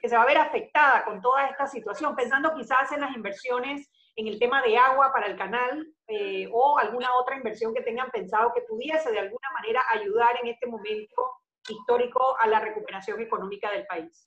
que 0.00 0.08
se 0.08 0.16
va 0.16 0.22
a 0.22 0.26
ver 0.26 0.38
afectada 0.38 1.04
con 1.04 1.20
toda 1.20 1.46
esta 1.46 1.66
situación, 1.66 2.14
pensando 2.14 2.54
quizás 2.54 2.90
en 2.92 3.00
las 3.00 3.14
inversiones 3.14 3.90
en 4.14 4.28
el 4.28 4.38
tema 4.38 4.62
de 4.62 4.78
agua 4.78 5.12
para 5.12 5.26
el 5.26 5.36
canal 5.36 5.86
eh, 6.08 6.48
o 6.52 6.78
alguna 6.78 7.14
otra 7.16 7.36
inversión 7.36 7.74
que 7.74 7.82
tengan 7.82 8.10
pensado 8.10 8.52
que 8.54 8.62
pudiese 8.62 9.10
de 9.10 9.18
alguna 9.18 9.50
manera 9.52 9.82
ayudar 9.90 10.38
en 10.42 10.48
este 10.48 10.66
momento 10.66 11.32
histórico 11.68 12.36
a 12.38 12.46
la 12.46 12.60
recuperación 12.60 13.20
económica 13.20 13.70
del 13.72 13.86
país. 13.86 14.26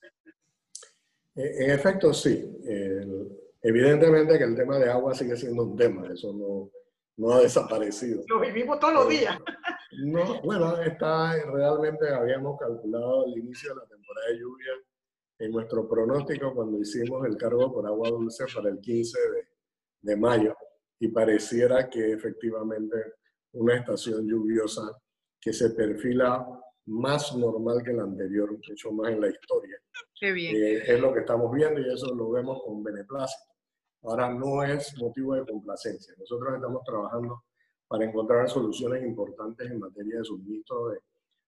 En 1.35 1.71
efecto, 1.71 2.13
sí. 2.13 2.45
Evidentemente 3.61 4.37
que 4.37 4.43
el 4.43 4.55
tema 4.55 4.77
de 4.77 4.89
agua 4.89 5.13
sigue 5.13 5.35
siendo 5.35 5.63
un 5.63 5.75
tema, 5.75 6.07
eso 6.11 6.33
no, 6.33 6.71
no 7.17 7.33
ha 7.33 7.41
desaparecido. 7.41 8.23
Lo 8.27 8.39
vivimos 8.39 8.79
todos 8.79 8.93
los 8.93 9.05
eh, 9.07 9.19
días. 9.19 9.37
No, 10.03 10.41
bueno, 10.41 10.77
está, 10.81 11.33
realmente 11.45 12.07
habíamos 12.09 12.57
calculado 12.57 13.25
el 13.25 13.37
inicio 13.37 13.73
de 13.73 13.81
la 13.81 13.87
temporada 13.87 14.27
de 14.29 14.39
lluvia 14.39 14.71
en 15.39 15.51
nuestro 15.51 15.89
pronóstico 15.89 16.53
cuando 16.53 16.79
hicimos 16.79 17.25
el 17.25 17.35
cargo 17.35 17.73
por 17.73 17.85
agua 17.85 18.09
dulce 18.09 18.45
para 18.53 18.69
el 18.69 18.79
15 18.79 19.19
de, 19.19 19.47
de 20.01 20.15
mayo 20.15 20.55
y 20.99 21.09
pareciera 21.09 21.89
que 21.89 22.13
efectivamente 22.13 22.95
una 23.53 23.75
estación 23.75 24.25
lluviosa 24.25 24.97
que 25.41 25.51
se 25.51 25.71
perfila 25.71 26.47
más 26.89 27.35
normal 27.35 27.83
que 27.83 27.93
la 27.93 28.03
anterior, 28.03 28.51
mucho 28.51 28.91
más 28.91 29.11
en 29.11 29.21
la 29.21 29.29
historia. 29.29 29.77
Qué 30.19 30.31
bien. 30.31 30.55
Eh, 30.55 30.83
es 30.87 30.99
lo 30.99 31.13
que 31.13 31.19
estamos 31.19 31.51
viendo 31.53 31.79
y 31.79 31.93
eso 31.93 32.13
lo 32.15 32.31
vemos 32.31 32.61
con 32.65 32.83
beneplácito. 32.83 33.53
Ahora 34.03 34.33
no 34.33 34.63
es 34.63 34.97
motivo 34.97 35.35
de 35.35 35.45
complacencia. 35.45 36.13
Nosotros 36.17 36.55
estamos 36.55 36.83
trabajando 36.83 37.43
para 37.87 38.05
encontrar 38.05 38.49
soluciones 38.49 39.03
importantes 39.03 39.69
en 39.69 39.79
materia 39.79 40.19
de 40.19 40.23
suministro 40.23 40.89
de, 40.89 40.99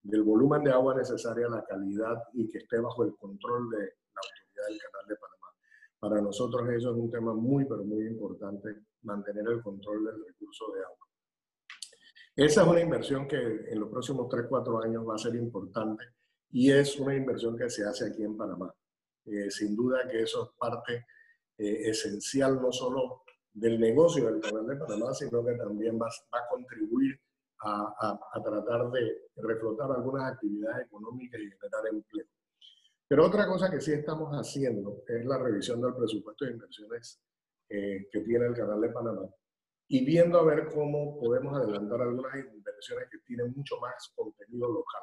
del 0.03 0.23
volumen 0.23 0.63
de 0.63 0.71
agua 0.71 0.95
necesaria, 0.95 1.47
la 1.47 1.63
calidad 1.63 2.21
y 2.33 2.47
que 2.47 2.59
esté 2.59 2.79
bajo 2.79 3.03
el 3.03 3.15
control 3.15 3.69
de 3.69 3.77
la 3.77 4.21
autoridad 4.21 4.67
del 4.67 4.79
Canal 4.79 5.07
de 5.07 5.15
Panamá. 5.15 5.47
Para 5.99 6.21
nosotros 6.21 6.69
eso 6.69 6.91
es 6.91 6.97
un 6.97 7.09
tema 7.09 7.33
muy, 7.33 7.65
pero 7.65 7.83
muy 7.83 8.05
importante, 8.05 8.69
mantener 9.03 9.47
el 9.47 9.61
control 9.61 10.05
del 10.05 10.25
recurso 10.25 10.71
de 10.73 10.81
agua. 10.81 11.07
Esa 12.41 12.63
es 12.63 12.67
una 12.67 12.81
inversión 12.81 13.27
que 13.27 13.37
en 13.37 13.79
los 13.79 13.87
próximos 13.91 14.27
3, 14.27 14.47
4 14.49 14.81
años 14.81 15.07
va 15.07 15.13
a 15.13 15.19
ser 15.19 15.35
importante 15.35 16.05
y 16.49 16.71
es 16.71 16.99
una 16.99 17.15
inversión 17.15 17.55
que 17.55 17.69
se 17.69 17.85
hace 17.85 18.07
aquí 18.07 18.23
en 18.23 18.35
Panamá. 18.35 18.73
Eh, 19.25 19.51
sin 19.51 19.75
duda 19.75 20.07
que 20.09 20.23
eso 20.23 20.45
es 20.45 20.57
parte 20.57 21.05
eh, 21.59 21.89
esencial 21.91 22.59
no 22.59 22.71
solo 22.71 23.21
del 23.53 23.79
negocio 23.79 24.25
del 24.25 24.41
canal 24.41 24.65
de 24.65 24.75
Panamá, 24.75 25.13
sino 25.13 25.45
que 25.45 25.53
también 25.53 25.99
va, 26.01 26.07
a 26.07 26.47
contribuir 26.49 27.21
a, 27.63 28.19
tratar 28.43 28.89
de 28.89 29.29
reflotar 29.35 29.91
algunas 29.91 30.33
actividades 30.33 30.87
económicas 30.87 31.39
y 31.39 31.43
generar 31.43 31.87
empleo. 31.91 32.25
Pero 33.07 33.23
otra 33.23 33.45
cosa 33.45 33.69
que 33.69 33.79
sí 33.79 33.93
estamos 33.93 34.31
haciendo 34.31 35.03
es 35.07 35.23
la 35.27 35.37
revisión 35.37 35.79
del 35.79 35.93
presupuesto 35.93 36.45
de 36.45 36.53
inversiones 36.53 37.21
eh, 37.69 38.07
que 38.11 38.21
tiene 38.21 38.47
el 38.47 38.55
canal 38.55 38.81
de 38.81 38.89
Panamá 38.89 39.29
y 39.93 40.05
viendo 40.05 40.39
a 40.39 40.45
ver 40.45 40.69
cómo 40.73 41.19
podemos 41.19 41.53
adelantar 41.53 42.01
algunas 42.01 42.33
inversiones 42.33 43.09
que 43.11 43.17
tienen 43.25 43.51
mucho 43.53 43.77
más 43.81 44.13
contenido 44.15 44.69
local. 44.71 45.01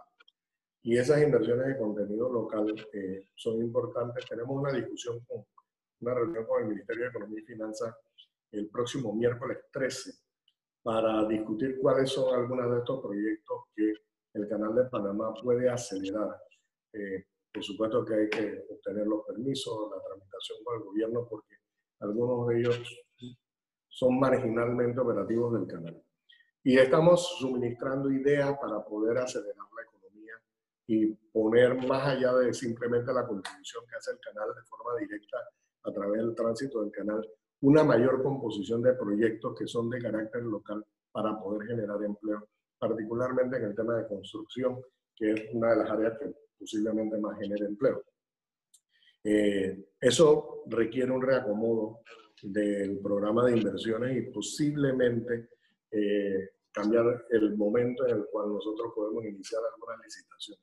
Y 0.82 0.96
esas 0.96 1.22
inversiones 1.22 1.66
de 1.66 1.76
contenido 1.76 2.32
local 2.32 2.74
eh, 2.94 3.28
son 3.34 3.60
importantes. 3.60 4.24
Tenemos 4.26 4.56
una 4.56 4.72
discusión 4.72 5.20
con 5.26 5.44
una 6.00 6.14
reunión 6.14 6.46
con 6.46 6.62
el 6.62 6.68
Ministerio 6.70 7.02
de 7.02 7.10
Economía 7.10 7.38
y 7.38 7.44
Finanzas 7.44 7.94
el 8.50 8.70
próximo 8.70 9.14
miércoles 9.14 9.58
13 9.70 10.10
para 10.82 11.28
discutir 11.28 11.78
cuáles 11.82 12.10
son 12.10 12.34
algunos 12.34 12.72
de 12.72 12.78
estos 12.78 13.02
proyectos 13.02 13.64
que 13.76 13.92
el 14.32 14.48
Canal 14.48 14.74
de 14.74 14.84
Panamá 14.84 15.34
puede 15.42 15.68
acelerar. 15.68 16.34
Eh, 16.94 17.26
por 17.52 17.62
supuesto 17.62 18.06
que 18.06 18.14
hay 18.14 18.30
que 18.30 18.64
obtener 18.70 19.06
los 19.06 19.22
permisos, 19.26 19.90
la 19.90 20.02
tramitación 20.02 20.64
con 20.64 20.76
el 20.78 20.84
gobierno, 20.84 21.26
porque 21.28 21.56
algunos 22.00 22.48
de 22.48 22.60
ellos 22.60 23.07
son 23.98 24.16
marginalmente 24.20 25.00
operativos 25.00 25.52
del 25.54 25.66
canal. 25.66 26.00
Y 26.62 26.78
estamos 26.78 27.36
suministrando 27.40 28.08
ideas 28.12 28.56
para 28.60 28.84
poder 28.84 29.18
acelerar 29.18 29.66
la 29.74 29.82
economía 29.82 30.34
y 30.86 31.06
poner 31.32 31.84
más 31.84 32.06
allá 32.06 32.32
de 32.34 32.54
simplemente 32.54 33.12
la 33.12 33.26
contribución 33.26 33.84
que 33.90 33.96
hace 33.96 34.12
el 34.12 34.20
canal 34.20 34.54
de 34.54 34.62
forma 34.68 35.00
directa 35.00 35.38
a 35.82 35.92
través 35.92 36.20
del 36.20 36.32
tránsito 36.32 36.80
del 36.82 36.92
canal 36.92 37.28
una 37.62 37.82
mayor 37.82 38.22
composición 38.22 38.82
de 38.82 38.94
proyectos 38.94 39.58
que 39.58 39.66
son 39.66 39.90
de 39.90 39.98
carácter 39.98 40.44
local 40.44 40.84
para 41.10 41.36
poder 41.36 41.66
generar 41.66 42.00
empleo, 42.04 42.46
particularmente 42.78 43.56
en 43.56 43.64
el 43.64 43.74
tema 43.74 43.96
de 43.96 44.06
construcción, 44.06 44.80
que 45.16 45.32
es 45.32 45.42
una 45.54 45.70
de 45.70 45.76
las 45.78 45.90
áreas 45.90 46.16
que 46.20 46.32
posiblemente 46.56 47.18
más 47.18 47.36
genera 47.36 47.66
empleo. 47.66 48.04
Eh, 49.24 49.88
eso 50.00 50.62
requiere 50.68 51.10
un 51.10 51.20
reacomodo 51.20 52.02
del 52.42 52.98
programa 53.00 53.46
de 53.46 53.58
inversiones 53.58 54.16
y 54.16 54.30
posiblemente 54.30 55.50
eh, 55.90 56.50
cambiar 56.72 57.26
el 57.30 57.56
momento 57.56 58.06
en 58.06 58.18
el 58.18 58.26
cual 58.30 58.52
nosotros 58.52 58.92
podemos 58.94 59.24
iniciar 59.24 59.60
alguna 59.72 60.02
licitación. 60.04 60.58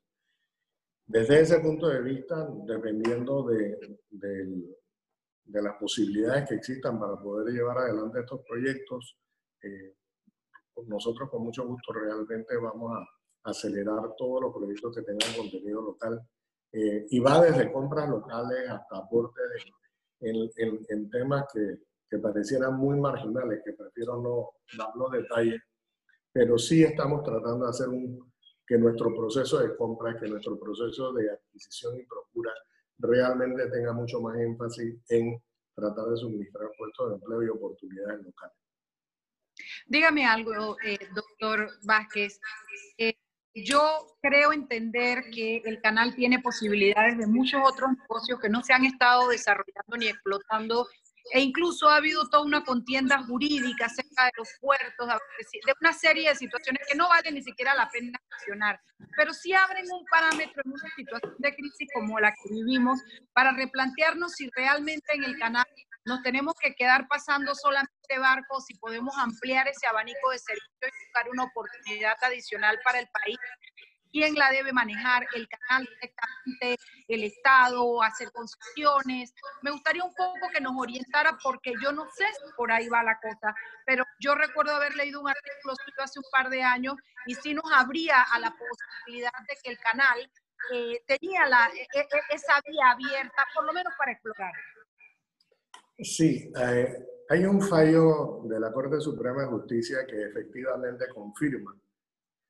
Desde 1.07 1.41
ese 1.41 1.59
punto 1.59 1.87
de 1.87 2.01
vista, 2.01 2.47
dependiendo 2.65 3.43
de, 3.43 3.77
de, 4.09 5.61
las 5.61 5.75
posibilidades 5.77 6.49
que 6.49 6.55
existan 6.55 6.99
para 6.99 7.15
poder 7.21 7.53
llevar 7.53 7.77
adelante 7.77 8.21
estos 8.21 8.41
proyectos, 8.47 9.17
eh, 9.61 9.95
nosotros 10.87 11.29
con 11.29 11.43
mucho 11.43 11.65
gusto 11.65 11.93
realmente 11.93 12.57
vamos 12.57 12.91
a 12.97 13.49
acelerar 13.49 14.15
todos 14.17 14.41
los 14.41 14.53
proyectos 14.53 14.95
que 14.95 15.03
tengan 15.03 15.33
contenido 15.35 15.81
local 15.81 16.19
eh, 16.71 17.05
y 17.09 17.19
va 17.19 17.43
desde 17.43 17.71
compras 17.71 18.09
locales 18.09 18.69
hasta 18.69 18.97
aportes 18.97 19.43
en, 20.29 20.79
en, 20.89 21.09
temas 21.09 21.45
que, 21.53 21.79
que, 22.09 22.19
parecieran 22.19 22.75
muy 22.77 22.99
marginales, 22.99 23.61
que 23.63 23.73
prefiero 23.73 24.21
no 24.21 24.49
dar 24.77 24.95
los 24.95 25.11
detalles, 25.11 25.61
pero 26.31 26.57
sí 26.57 26.83
estamos 26.83 27.23
tratando 27.23 27.65
de 27.65 27.69
hacer 27.69 27.89
un, 27.89 28.33
que 28.65 28.77
nuestro 28.77 29.13
proceso 29.15 29.59
de 29.59 29.75
compra, 29.75 30.19
que 30.19 30.27
nuestro 30.27 30.59
proceso 30.59 31.13
de 31.13 31.31
adquisición 31.31 31.99
y 31.99 32.05
procura 32.05 32.51
realmente 32.97 33.69
tenga 33.69 33.93
mucho 33.93 34.21
más 34.21 34.37
énfasis 34.39 34.95
en 35.09 35.41
tratar 35.75 36.05
de 36.05 36.17
suministrar 36.17 36.69
puestos 36.77 37.09
de 37.09 37.15
empleo 37.15 37.43
y 37.43 37.49
oportunidades 37.49 38.25
locales. 38.25 38.57
Dígame 39.87 40.25
algo, 40.25 40.77
eh, 40.83 40.97
doctor 41.13 41.69
Vázquez. 41.83 42.39
Eh, 42.97 43.13
yo 43.55 44.17
creo 44.21 44.51
entender 44.51 45.23
que 45.33 45.61
el 45.63 45.81
canal 45.81 46.13
tiene 46.13 46.39
posibilidades 46.39 47.17
de 47.17 47.25
muchos 47.25 47.61
otros 47.63 47.91
negocios 47.97 48.39
que 48.41 48.49
no 48.49 48.61
se 48.61 48.73
han 48.73 48.85
estado 48.85 49.29
desarrollando 49.29 49.97
ni 49.97 50.07
explotando. 50.07 50.87
E 51.31 51.39
incluso 51.39 51.89
ha 51.89 51.95
habido 51.95 52.27
toda 52.29 52.43
una 52.43 52.63
contienda 52.63 53.23
jurídica 53.23 53.87
acerca 53.87 54.25
de 54.25 54.31
los 54.37 54.47
puertos, 54.61 55.07
de 55.07 55.73
una 55.81 55.91
serie 55.91 56.29
de 56.29 56.35
situaciones 56.35 56.85
que 56.87 56.95
no 56.95 57.09
vale 57.09 57.31
ni 57.31 57.41
siquiera 57.41 57.73
la 57.73 57.89
pena 57.89 58.19
mencionar, 58.29 58.79
pero 59.17 59.33
sí 59.33 59.51
abren 59.51 59.85
un 59.91 60.05
parámetro 60.05 60.61
en 60.63 60.71
una 60.71 60.87
situación 60.95 61.35
de 61.39 61.55
crisis 61.55 61.89
como 61.95 62.19
la 62.19 62.31
que 62.31 62.53
vivimos 62.53 62.99
para 63.33 63.53
replantearnos 63.53 64.33
si 64.33 64.51
realmente 64.51 65.15
en 65.15 65.23
el 65.23 65.39
canal 65.39 65.65
nos 66.05 66.21
tenemos 66.21 66.53
que 66.61 66.75
quedar 66.75 67.07
pasando 67.07 67.55
solamente 67.55 68.19
barcos 68.19 68.65
y 68.69 68.77
podemos 68.77 69.17
ampliar 69.17 69.67
ese 69.67 69.87
abanico 69.87 70.29
de 70.31 70.39
servicios 70.39 70.69
y 70.81 71.05
buscar 71.05 71.29
una 71.29 71.43
oportunidad 71.43 72.15
adicional 72.23 72.79
para 72.83 72.99
el 72.99 73.07
país 73.07 73.37
quién 74.15 74.33
la 74.35 74.49
debe 74.49 74.71
manejar, 74.71 75.27
el 75.35 75.45
canal 75.49 75.85
directamente, 75.85 76.77
el 77.09 77.23
Estado, 77.25 78.01
hacer 78.01 78.31
concesiones. 78.31 79.33
Me 79.61 79.71
gustaría 79.71 80.05
un 80.05 80.13
poco 80.15 80.47
que 80.53 80.61
nos 80.61 80.73
orientara 80.77 81.37
porque 81.43 81.73
yo 81.83 81.91
no 81.91 82.05
sé 82.15 82.25
si 82.25 82.53
por 82.55 82.71
ahí 82.71 82.87
va 82.87 83.03
la 83.03 83.19
cosa, 83.19 83.53
pero 83.85 84.05
yo 84.21 84.33
recuerdo 84.35 84.73
haber 84.73 84.95
leído 84.95 85.19
un 85.19 85.27
artículo 85.27 85.73
hace 85.97 86.19
un 86.19 86.25
par 86.31 86.49
de 86.49 86.63
años 86.63 86.95
y 87.25 87.35
sí 87.35 87.53
nos 87.53 87.69
abría 87.73 88.21
a 88.21 88.39
la 88.39 88.55
posibilidad 88.55 89.33
de 89.49 89.57
que 89.61 89.71
el 89.71 89.79
canal 89.79 90.31
eh, 90.73 91.03
tenía 91.05 91.45
la, 91.47 91.69
e, 91.75 91.85
e, 91.93 92.07
esa 92.29 92.61
vía 92.65 92.91
abierta, 92.91 93.45
por 93.53 93.65
lo 93.65 93.73
menos 93.73 93.93
para 93.97 94.13
explorar. 94.13 94.53
Sí, 95.97 96.51
eh, 96.59 97.07
hay 97.29 97.45
un 97.45 97.61
fallo 97.61 98.41
de 98.43 98.59
la 98.59 98.71
Corte 98.71 98.99
Suprema 98.99 99.43
de 99.43 99.47
Justicia 99.47 100.05
que 100.05 100.23
efectivamente 100.23 101.05
confirma 101.13 101.73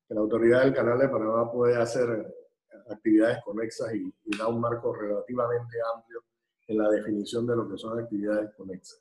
que 0.08 0.14
la 0.16 0.22
autoridad 0.22 0.64
del 0.64 0.74
Canal 0.74 0.98
de 0.98 1.10
Panamá 1.10 1.52
puede 1.52 1.76
hacer 1.78 2.34
actividades 2.90 3.44
conexas 3.44 3.94
y, 3.94 4.12
da 4.38 4.48
un 4.48 4.60
marco 4.60 4.94
relativamente 4.96 5.78
amplio 5.96 6.24
en 6.68 6.78
la 6.80 6.90
definición 6.90 7.46
de 7.46 7.56
lo 7.56 7.70
que 7.70 7.78
son 7.78 8.00
actividades 8.00 8.52
conexas. 8.56 9.00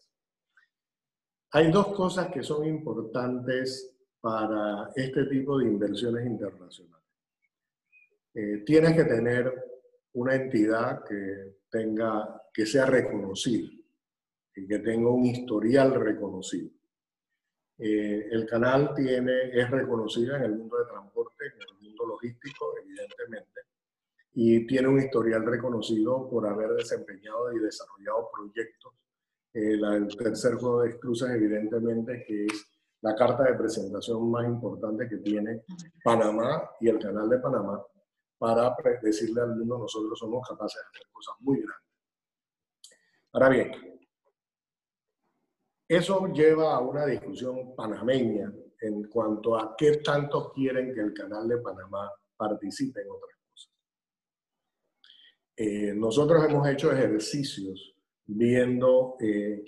Hay 1.52 1.70
dos 1.70 1.94
cosas 1.94 2.28
que 2.28 2.42
son 2.42 2.66
importantes 2.66 3.96
para 4.20 4.90
este 4.94 5.24
tipo 5.24 5.58
de 5.58 5.66
inversiones 5.66 6.26
internacionales. 6.26 7.04
Eh, 8.34 8.62
tienes 8.66 8.94
que 8.94 9.04
tener 9.04 9.52
una 10.12 10.34
entidad 10.34 11.02
que, 11.04 11.60
tenga, 11.70 12.42
que 12.52 12.66
sea 12.66 12.86
reconocida 12.86 13.83
y 14.56 14.66
que 14.66 14.78
tenga 14.78 15.10
un 15.10 15.24
historial 15.24 15.94
reconocido. 15.94 16.70
Eh, 17.78 18.28
el 18.30 18.46
canal 18.46 18.94
tiene, 18.94 19.50
es 19.52 19.70
reconocido 19.70 20.36
en 20.36 20.42
el 20.44 20.54
mundo 20.56 20.78
de 20.78 20.84
transporte, 20.84 21.44
en 21.46 21.60
el 21.60 21.88
mundo 21.88 22.06
logístico, 22.06 22.72
evidentemente, 22.82 23.60
y 24.34 24.66
tiene 24.66 24.88
un 24.88 24.98
historial 24.98 25.44
reconocido 25.44 26.28
por 26.28 26.46
haber 26.46 26.70
desempeñado 26.70 27.52
y 27.52 27.58
desarrollado 27.58 28.30
proyectos. 28.32 28.92
Eh, 29.52 29.74
el 29.74 30.16
tercer 30.16 30.54
juego 30.54 30.82
de 30.82 30.90
esclusas, 30.90 31.30
evidentemente, 31.30 32.24
que 32.26 32.46
es 32.46 32.66
la 33.00 33.14
carta 33.14 33.44
de 33.44 33.54
presentación 33.54 34.30
más 34.30 34.46
importante 34.46 35.08
que 35.08 35.18
tiene 35.18 35.62
Panamá 36.02 36.70
y 36.80 36.88
el 36.88 36.98
canal 36.98 37.28
de 37.28 37.38
Panamá 37.38 37.84
para 38.38 38.74
decirle 39.02 39.42
al 39.42 39.56
mundo 39.56 39.78
nosotros 39.78 40.18
somos 40.18 40.46
capaces 40.48 40.80
de 40.80 40.88
hacer 40.88 41.12
cosas 41.12 41.34
muy 41.40 41.56
grandes. 41.58 41.88
Ahora 43.32 43.48
bien, 43.48 43.93
eso 45.88 46.26
lleva 46.28 46.74
a 46.74 46.80
una 46.80 47.04
discusión 47.06 47.74
panameña 47.74 48.52
en 48.80 49.04
cuanto 49.04 49.56
a 49.56 49.74
qué 49.76 49.98
tanto 49.98 50.52
quieren 50.52 50.94
que 50.94 51.00
el 51.00 51.12
canal 51.12 51.48
de 51.48 51.58
Panamá 51.58 52.10
participe 52.36 53.02
en 53.02 53.10
otras 53.10 53.38
cosas. 53.50 53.72
Eh, 55.56 55.94
nosotros 55.94 56.44
hemos 56.48 56.68
hecho 56.68 56.90
ejercicios 56.90 57.94
viendo 58.26 59.16
eh, 59.20 59.62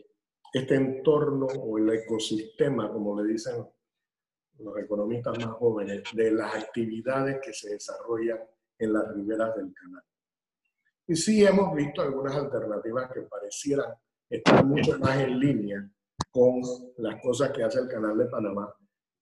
este 0.52 0.74
entorno 0.74 1.46
o 1.46 1.78
el 1.78 1.90
ecosistema, 1.90 2.90
como 2.90 3.20
le 3.20 3.32
dicen 3.32 3.66
los 4.58 4.78
economistas 4.78 5.38
más 5.38 5.54
jóvenes, 5.54 6.02
de 6.14 6.32
las 6.32 6.54
actividades 6.54 7.38
que 7.42 7.52
se 7.52 7.70
desarrollan 7.70 8.40
en 8.78 8.92
las 8.92 9.14
riberas 9.14 9.54
del 9.56 9.72
canal. 9.74 10.02
Y 11.06 11.14
sí 11.14 11.44
hemos 11.44 11.74
visto 11.74 12.02
algunas 12.02 12.34
alternativas 12.34 13.12
que 13.12 13.20
parecieran 13.22 13.94
estar 14.28 14.64
mucho 14.64 14.98
más 14.98 15.20
en 15.20 15.38
línea 15.38 15.90
con 16.30 16.60
las 16.98 17.20
cosas 17.22 17.50
que 17.50 17.64
hace 17.64 17.80
el 17.80 17.88
Canal 17.88 18.18
de 18.18 18.26
Panamá 18.26 18.72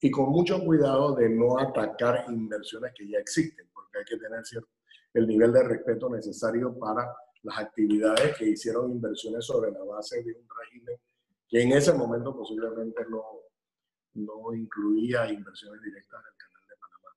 y 0.01 0.11
con 0.11 0.31
mucho 0.31 0.63
cuidado 0.65 1.15
de 1.15 1.29
no 1.29 1.59
atacar 1.59 2.25
inversiones 2.29 2.93
que 2.95 3.09
ya 3.09 3.19
existen, 3.19 3.71
porque 3.73 3.99
hay 3.99 4.05
que 4.05 4.17
tener 4.17 4.45
cierto, 4.45 4.69
el 5.15 5.27
nivel 5.27 5.53
de 5.53 5.63
respeto 5.63 6.11
necesario 6.11 6.77
para 6.79 7.15
las 7.43 7.59
actividades 7.59 8.37
que 8.37 8.47
hicieron 8.51 8.91
inversiones 8.91 9.47
sobre 9.47 9.71
la 9.71 9.85
base 9.85 10.23
de 10.23 10.33
un 10.33 10.47
régimen 10.61 10.97
que 11.49 11.63
en 11.63 11.73
ese 11.73 11.93
momento 11.93 12.37
posiblemente 12.37 13.05
no, 13.09 13.23
no 14.15 14.53
incluía 14.53 15.31
inversiones 15.31 15.81
directas 15.83 16.21
del 16.25 16.35
Canal 16.37 16.69
de 16.69 16.75
Panamá. 16.81 17.17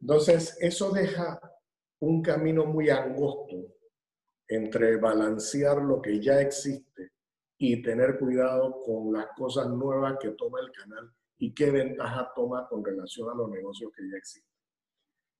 Entonces, 0.00 0.56
eso 0.60 0.90
deja 0.90 1.40
un 2.00 2.20
camino 2.20 2.64
muy 2.64 2.90
angosto 2.90 3.76
entre 4.48 4.96
balancear 4.96 5.78
lo 5.78 6.02
que 6.02 6.20
ya 6.20 6.40
existe 6.40 7.13
y 7.58 7.82
tener 7.82 8.18
cuidado 8.18 8.82
con 8.82 9.12
las 9.12 9.26
cosas 9.36 9.68
nuevas 9.68 10.16
que 10.20 10.30
toma 10.30 10.60
el 10.60 10.70
canal 10.72 11.10
y 11.38 11.54
qué 11.54 11.70
ventaja 11.70 12.32
toma 12.34 12.66
con 12.68 12.84
relación 12.84 13.30
a 13.30 13.34
los 13.34 13.50
negocios 13.50 13.92
que 13.96 14.02
ya 14.10 14.16
existen. 14.16 14.52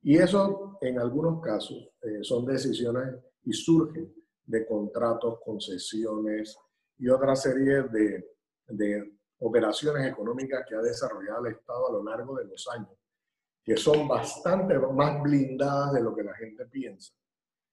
Y 0.03 0.18
eso, 0.18 0.79
en 0.81 0.98
algunos 0.98 1.40
casos, 1.40 1.88
eh, 2.03 2.22
son 2.22 2.44
decisiones 2.44 3.14
y 3.42 3.53
surgen 3.53 4.14
de 4.44 4.66
contratos, 4.66 5.38
concesiones 5.44 6.59
y 6.98 7.09
otra 7.09 7.35
serie 7.35 7.85
de, 7.85 8.37
de 8.68 9.18
operaciones 9.38 10.07
económicas 10.07 10.64
que 10.68 10.77
ha 10.77 10.83
desarrollado 10.83 11.46
el 11.46 11.55
Estado 11.55 11.88
a 11.88 11.92
lo 11.92 12.05
largo 12.05 12.37
de 12.37 12.44
los 12.44 12.68
años, 12.68 12.96
que 13.64 13.77
son 13.77 14.07
bastante 14.07 14.79
más 14.79 15.22
blindadas 15.22 15.94
de 15.94 16.03
lo 16.03 16.14
que 16.14 16.22
la 16.22 16.35
gente 16.35 16.66
piensa, 16.66 17.14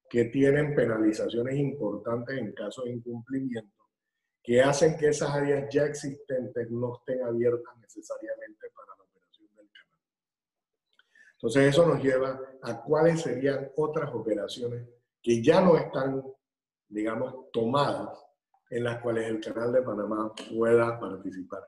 que 0.09 0.25
tienen 0.25 0.73
penalizaciones 0.73 1.55
importantes 1.55 2.37
en 2.37 2.53
caso 2.53 2.83
de 2.83 2.91
incumplimiento 2.91 3.80
que 4.43 4.61
hacen 4.61 4.97
que 4.97 5.09
esas 5.09 5.29
áreas 5.29 5.67
ya 5.71 5.85
existentes 5.85 6.69
no 6.71 6.95
estén 6.95 7.23
abiertas 7.23 7.77
necesariamente 7.79 8.69
para 8.75 8.87
la 8.97 9.03
operación 9.03 9.47
del 9.55 9.69
canal. 9.71 9.99
Entonces 11.35 11.63
eso 11.69 11.85
nos 11.85 12.03
lleva 12.03 12.39
a 12.61 12.81
cuáles 12.81 13.21
serían 13.21 13.71
otras 13.75 14.13
operaciones 14.13 14.87
que 15.21 15.43
ya 15.43 15.61
no 15.61 15.77
están, 15.77 16.23
digamos, 16.87 17.51
tomadas 17.51 18.17
en 18.69 18.83
las 18.85 19.01
cuales 19.01 19.29
el 19.29 19.39
canal 19.41 19.71
de 19.71 19.81
Panamá 19.81 20.33
pueda 20.49 20.99
participar. 20.99 21.67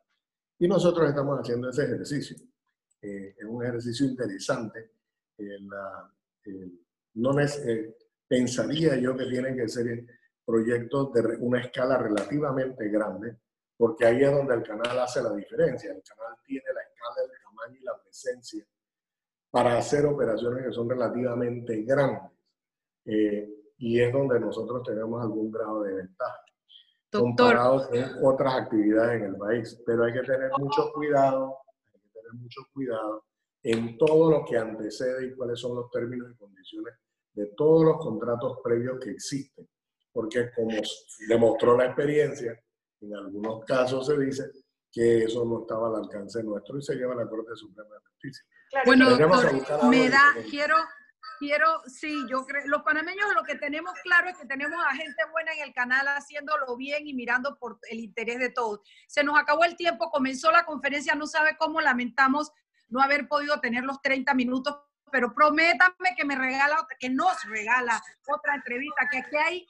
Y 0.57 0.67
nosotros 0.67 1.09
estamos 1.09 1.39
haciendo 1.39 1.69
ese 1.69 1.83
ejercicio. 1.83 2.37
Eh, 3.01 3.35
es 3.37 3.45
un 3.45 3.63
ejercicio 3.63 4.05
interesante. 4.05 4.91
no 7.15 7.39
eh, 7.39 7.97
pensaría 8.27 8.95
yo 8.95 9.15
que 9.15 9.25
tienen 9.25 9.57
que 9.57 9.67
ser 9.67 10.05
proyectos 10.45 11.13
de 11.13 11.37
una 11.39 11.61
escala 11.61 11.97
relativamente 11.97 12.87
grande, 12.89 13.37
porque 13.77 14.05
ahí 14.05 14.23
es 14.23 14.31
donde 14.31 14.55
el 14.55 14.63
canal 14.63 14.99
hace 14.99 15.21
la 15.21 15.33
diferencia. 15.33 15.91
El 15.91 16.03
canal 16.03 16.37
tiene 16.45 16.65
la 16.73 16.81
escala 16.81 17.23
el 17.23 17.43
tamaño 17.43 17.79
y 17.79 17.83
la 17.83 18.01
presencia 18.01 18.65
para 19.51 19.77
hacer 19.77 20.05
operaciones 20.05 20.65
que 20.65 20.73
son 20.73 20.89
relativamente 20.89 21.81
grandes. 21.83 22.31
Eh, 23.05 23.49
y 23.77 23.99
es 23.99 24.13
donde 24.13 24.39
nosotros 24.39 24.81
tenemos 24.83 25.21
algún 25.21 25.51
grado 25.51 25.83
de 25.83 25.93
ventaja 25.93 26.43
comparado 27.11 27.87
con 27.87 28.25
otras 28.25 28.55
actividades 28.55 29.21
en 29.21 29.27
el 29.27 29.37
país. 29.37 29.81
Pero 29.85 30.05
hay 30.05 30.13
que 30.13 30.21
tener 30.21 30.51
mucho 30.57 30.91
cuidado, 30.93 31.57
hay 31.93 31.99
que 32.01 32.09
tener 32.09 32.33
mucho 32.33 32.61
cuidado 32.73 33.23
en 33.61 33.97
todo 33.97 34.31
lo 34.31 34.45
que 34.45 34.57
antecede 34.57 35.27
y 35.27 35.35
cuáles 35.35 35.59
son 35.59 35.75
los 35.75 35.89
términos 35.91 36.31
y 36.31 36.35
condiciones 36.35 36.95
de 37.33 37.47
todos 37.55 37.85
los 37.85 37.97
contratos 37.97 38.59
previos 38.63 38.99
que 38.99 39.11
existen. 39.11 39.67
Porque 40.13 40.51
como 40.55 40.77
demostró 41.27 41.75
la 41.75 41.87
experiencia, 41.87 42.57
en 43.01 43.15
algunos 43.15 43.65
casos 43.65 44.05
se 44.05 44.17
dice 44.17 44.43
que 44.91 45.23
eso 45.23 45.43
no 45.43 45.61
estaba 45.61 45.87
al 45.87 46.03
alcance 46.03 46.43
nuestro 46.43 46.77
y 46.77 46.83
se 46.83 46.95
lleva 46.95 47.13
a 47.13 47.17
la 47.17 47.27
Corte 47.27 47.55
Suprema 47.55 47.95
de 47.95 48.01
Justicia. 48.11 48.45
Bueno, 48.85 49.09
doctor, 49.09 49.85
me 49.89 50.09
da, 50.09 50.33
quiero, 50.49 50.75
quiero, 51.39 51.81
sí, 51.87 52.25
yo 52.29 52.45
creo, 52.45 52.65
los 52.67 52.83
panameños 52.83 53.33
lo 53.33 53.43
que 53.43 53.55
tenemos 53.55 53.93
claro 54.03 54.29
es 54.29 54.37
que 54.37 54.45
tenemos 54.45 54.79
a 54.85 54.95
gente 54.95 55.23
buena 55.31 55.51
en 55.53 55.63
el 55.63 55.73
canal 55.73 56.07
haciéndolo 56.07 56.77
bien 56.77 57.07
y 57.07 57.13
mirando 57.13 57.57
por 57.57 57.79
el 57.89 57.99
interés 57.99 58.39
de 58.39 58.49
todos. 58.49 58.81
Se 59.07 59.23
nos 59.23 59.37
acabó 59.37 59.63
el 59.63 59.75
tiempo, 59.75 60.11
comenzó 60.11 60.51
la 60.51 60.65
conferencia, 60.65 61.15
no 61.15 61.27
sabe 61.27 61.57
cómo 61.57 61.81
lamentamos 61.81 62.51
no 62.87 63.01
haber 63.01 63.27
podido 63.27 63.59
tener 63.59 63.83
los 63.83 64.01
30 64.01 64.33
minutos, 64.35 64.75
pero 65.11 65.33
prométame 65.33 66.15
que 66.15 66.25
me 66.25 66.35
regala, 66.35 66.87
que 66.99 67.09
nos 67.09 67.43
regala 67.45 68.01
otra 68.27 68.55
entrevista, 68.55 69.07
que 69.11 69.17
aquí 69.17 69.35
hay 69.35 69.67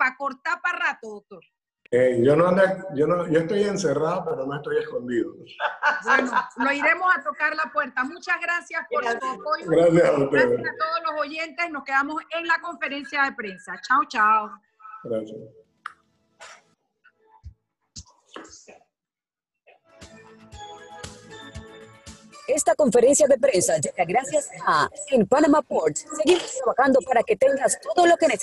para 0.00 0.16
cortar 0.16 0.62
para 0.62 0.78
rato, 0.78 1.10
doctor. 1.10 1.44
Eh, 1.92 2.22
yo, 2.22 2.36
no 2.36 2.46
ando, 2.46 2.62
yo, 2.94 3.06
no, 3.06 3.28
yo 3.28 3.40
estoy 3.40 3.64
encerrado, 3.64 4.24
pero 4.24 4.46
no 4.46 4.56
estoy 4.56 4.78
escondido. 4.78 5.34
Bueno, 6.04 6.32
lo 6.56 6.72
iremos 6.72 7.12
a 7.14 7.22
tocar 7.22 7.54
la 7.54 7.70
puerta. 7.72 8.04
Muchas 8.04 8.40
gracias 8.40 8.82
por 8.90 9.04
su 9.04 9.10
apoyo. 9.10 9.66
Gracias 9.66 10.08
a 10.08 10.12
ustedes. 10.12 10.48
Gracias 10.48 10.70
a 10.70 10.78
todos 10.78 11.00
los 11.10 11.20
oyentes. 11.20 11.70
Nos 11.70 11.84
quedamos 11.84 12.22
en 12.30 12.46
la 12.46 12.60
conferencia 12.62 13.24
de 13.24 13.32
prensa. 13.32 13.74
Chao, 13.82 14.04
chao. 14.08 14.50
Gracias. 15.04 15.38
Esta 22.54 22.74
conferencia 22.74 23.28
de 23.28 23.38
prensa 23.38 23.76
llega 23.76 24.04
gracias 24.04 24.48
a 24.66 24.88
En 25.10 25.24
Panama 25.26 25.62
Ports. 25.62 26.04
Seguimos 26.16 26.56
trabajando 26.56 26.98
para 27.06 27.22
que 27.22 27.36
tengas 27.36 27.78
todo 27.94 28.06
lo 28.06 28.16
que 28.16 28.26
necesitas. 28.26 28.38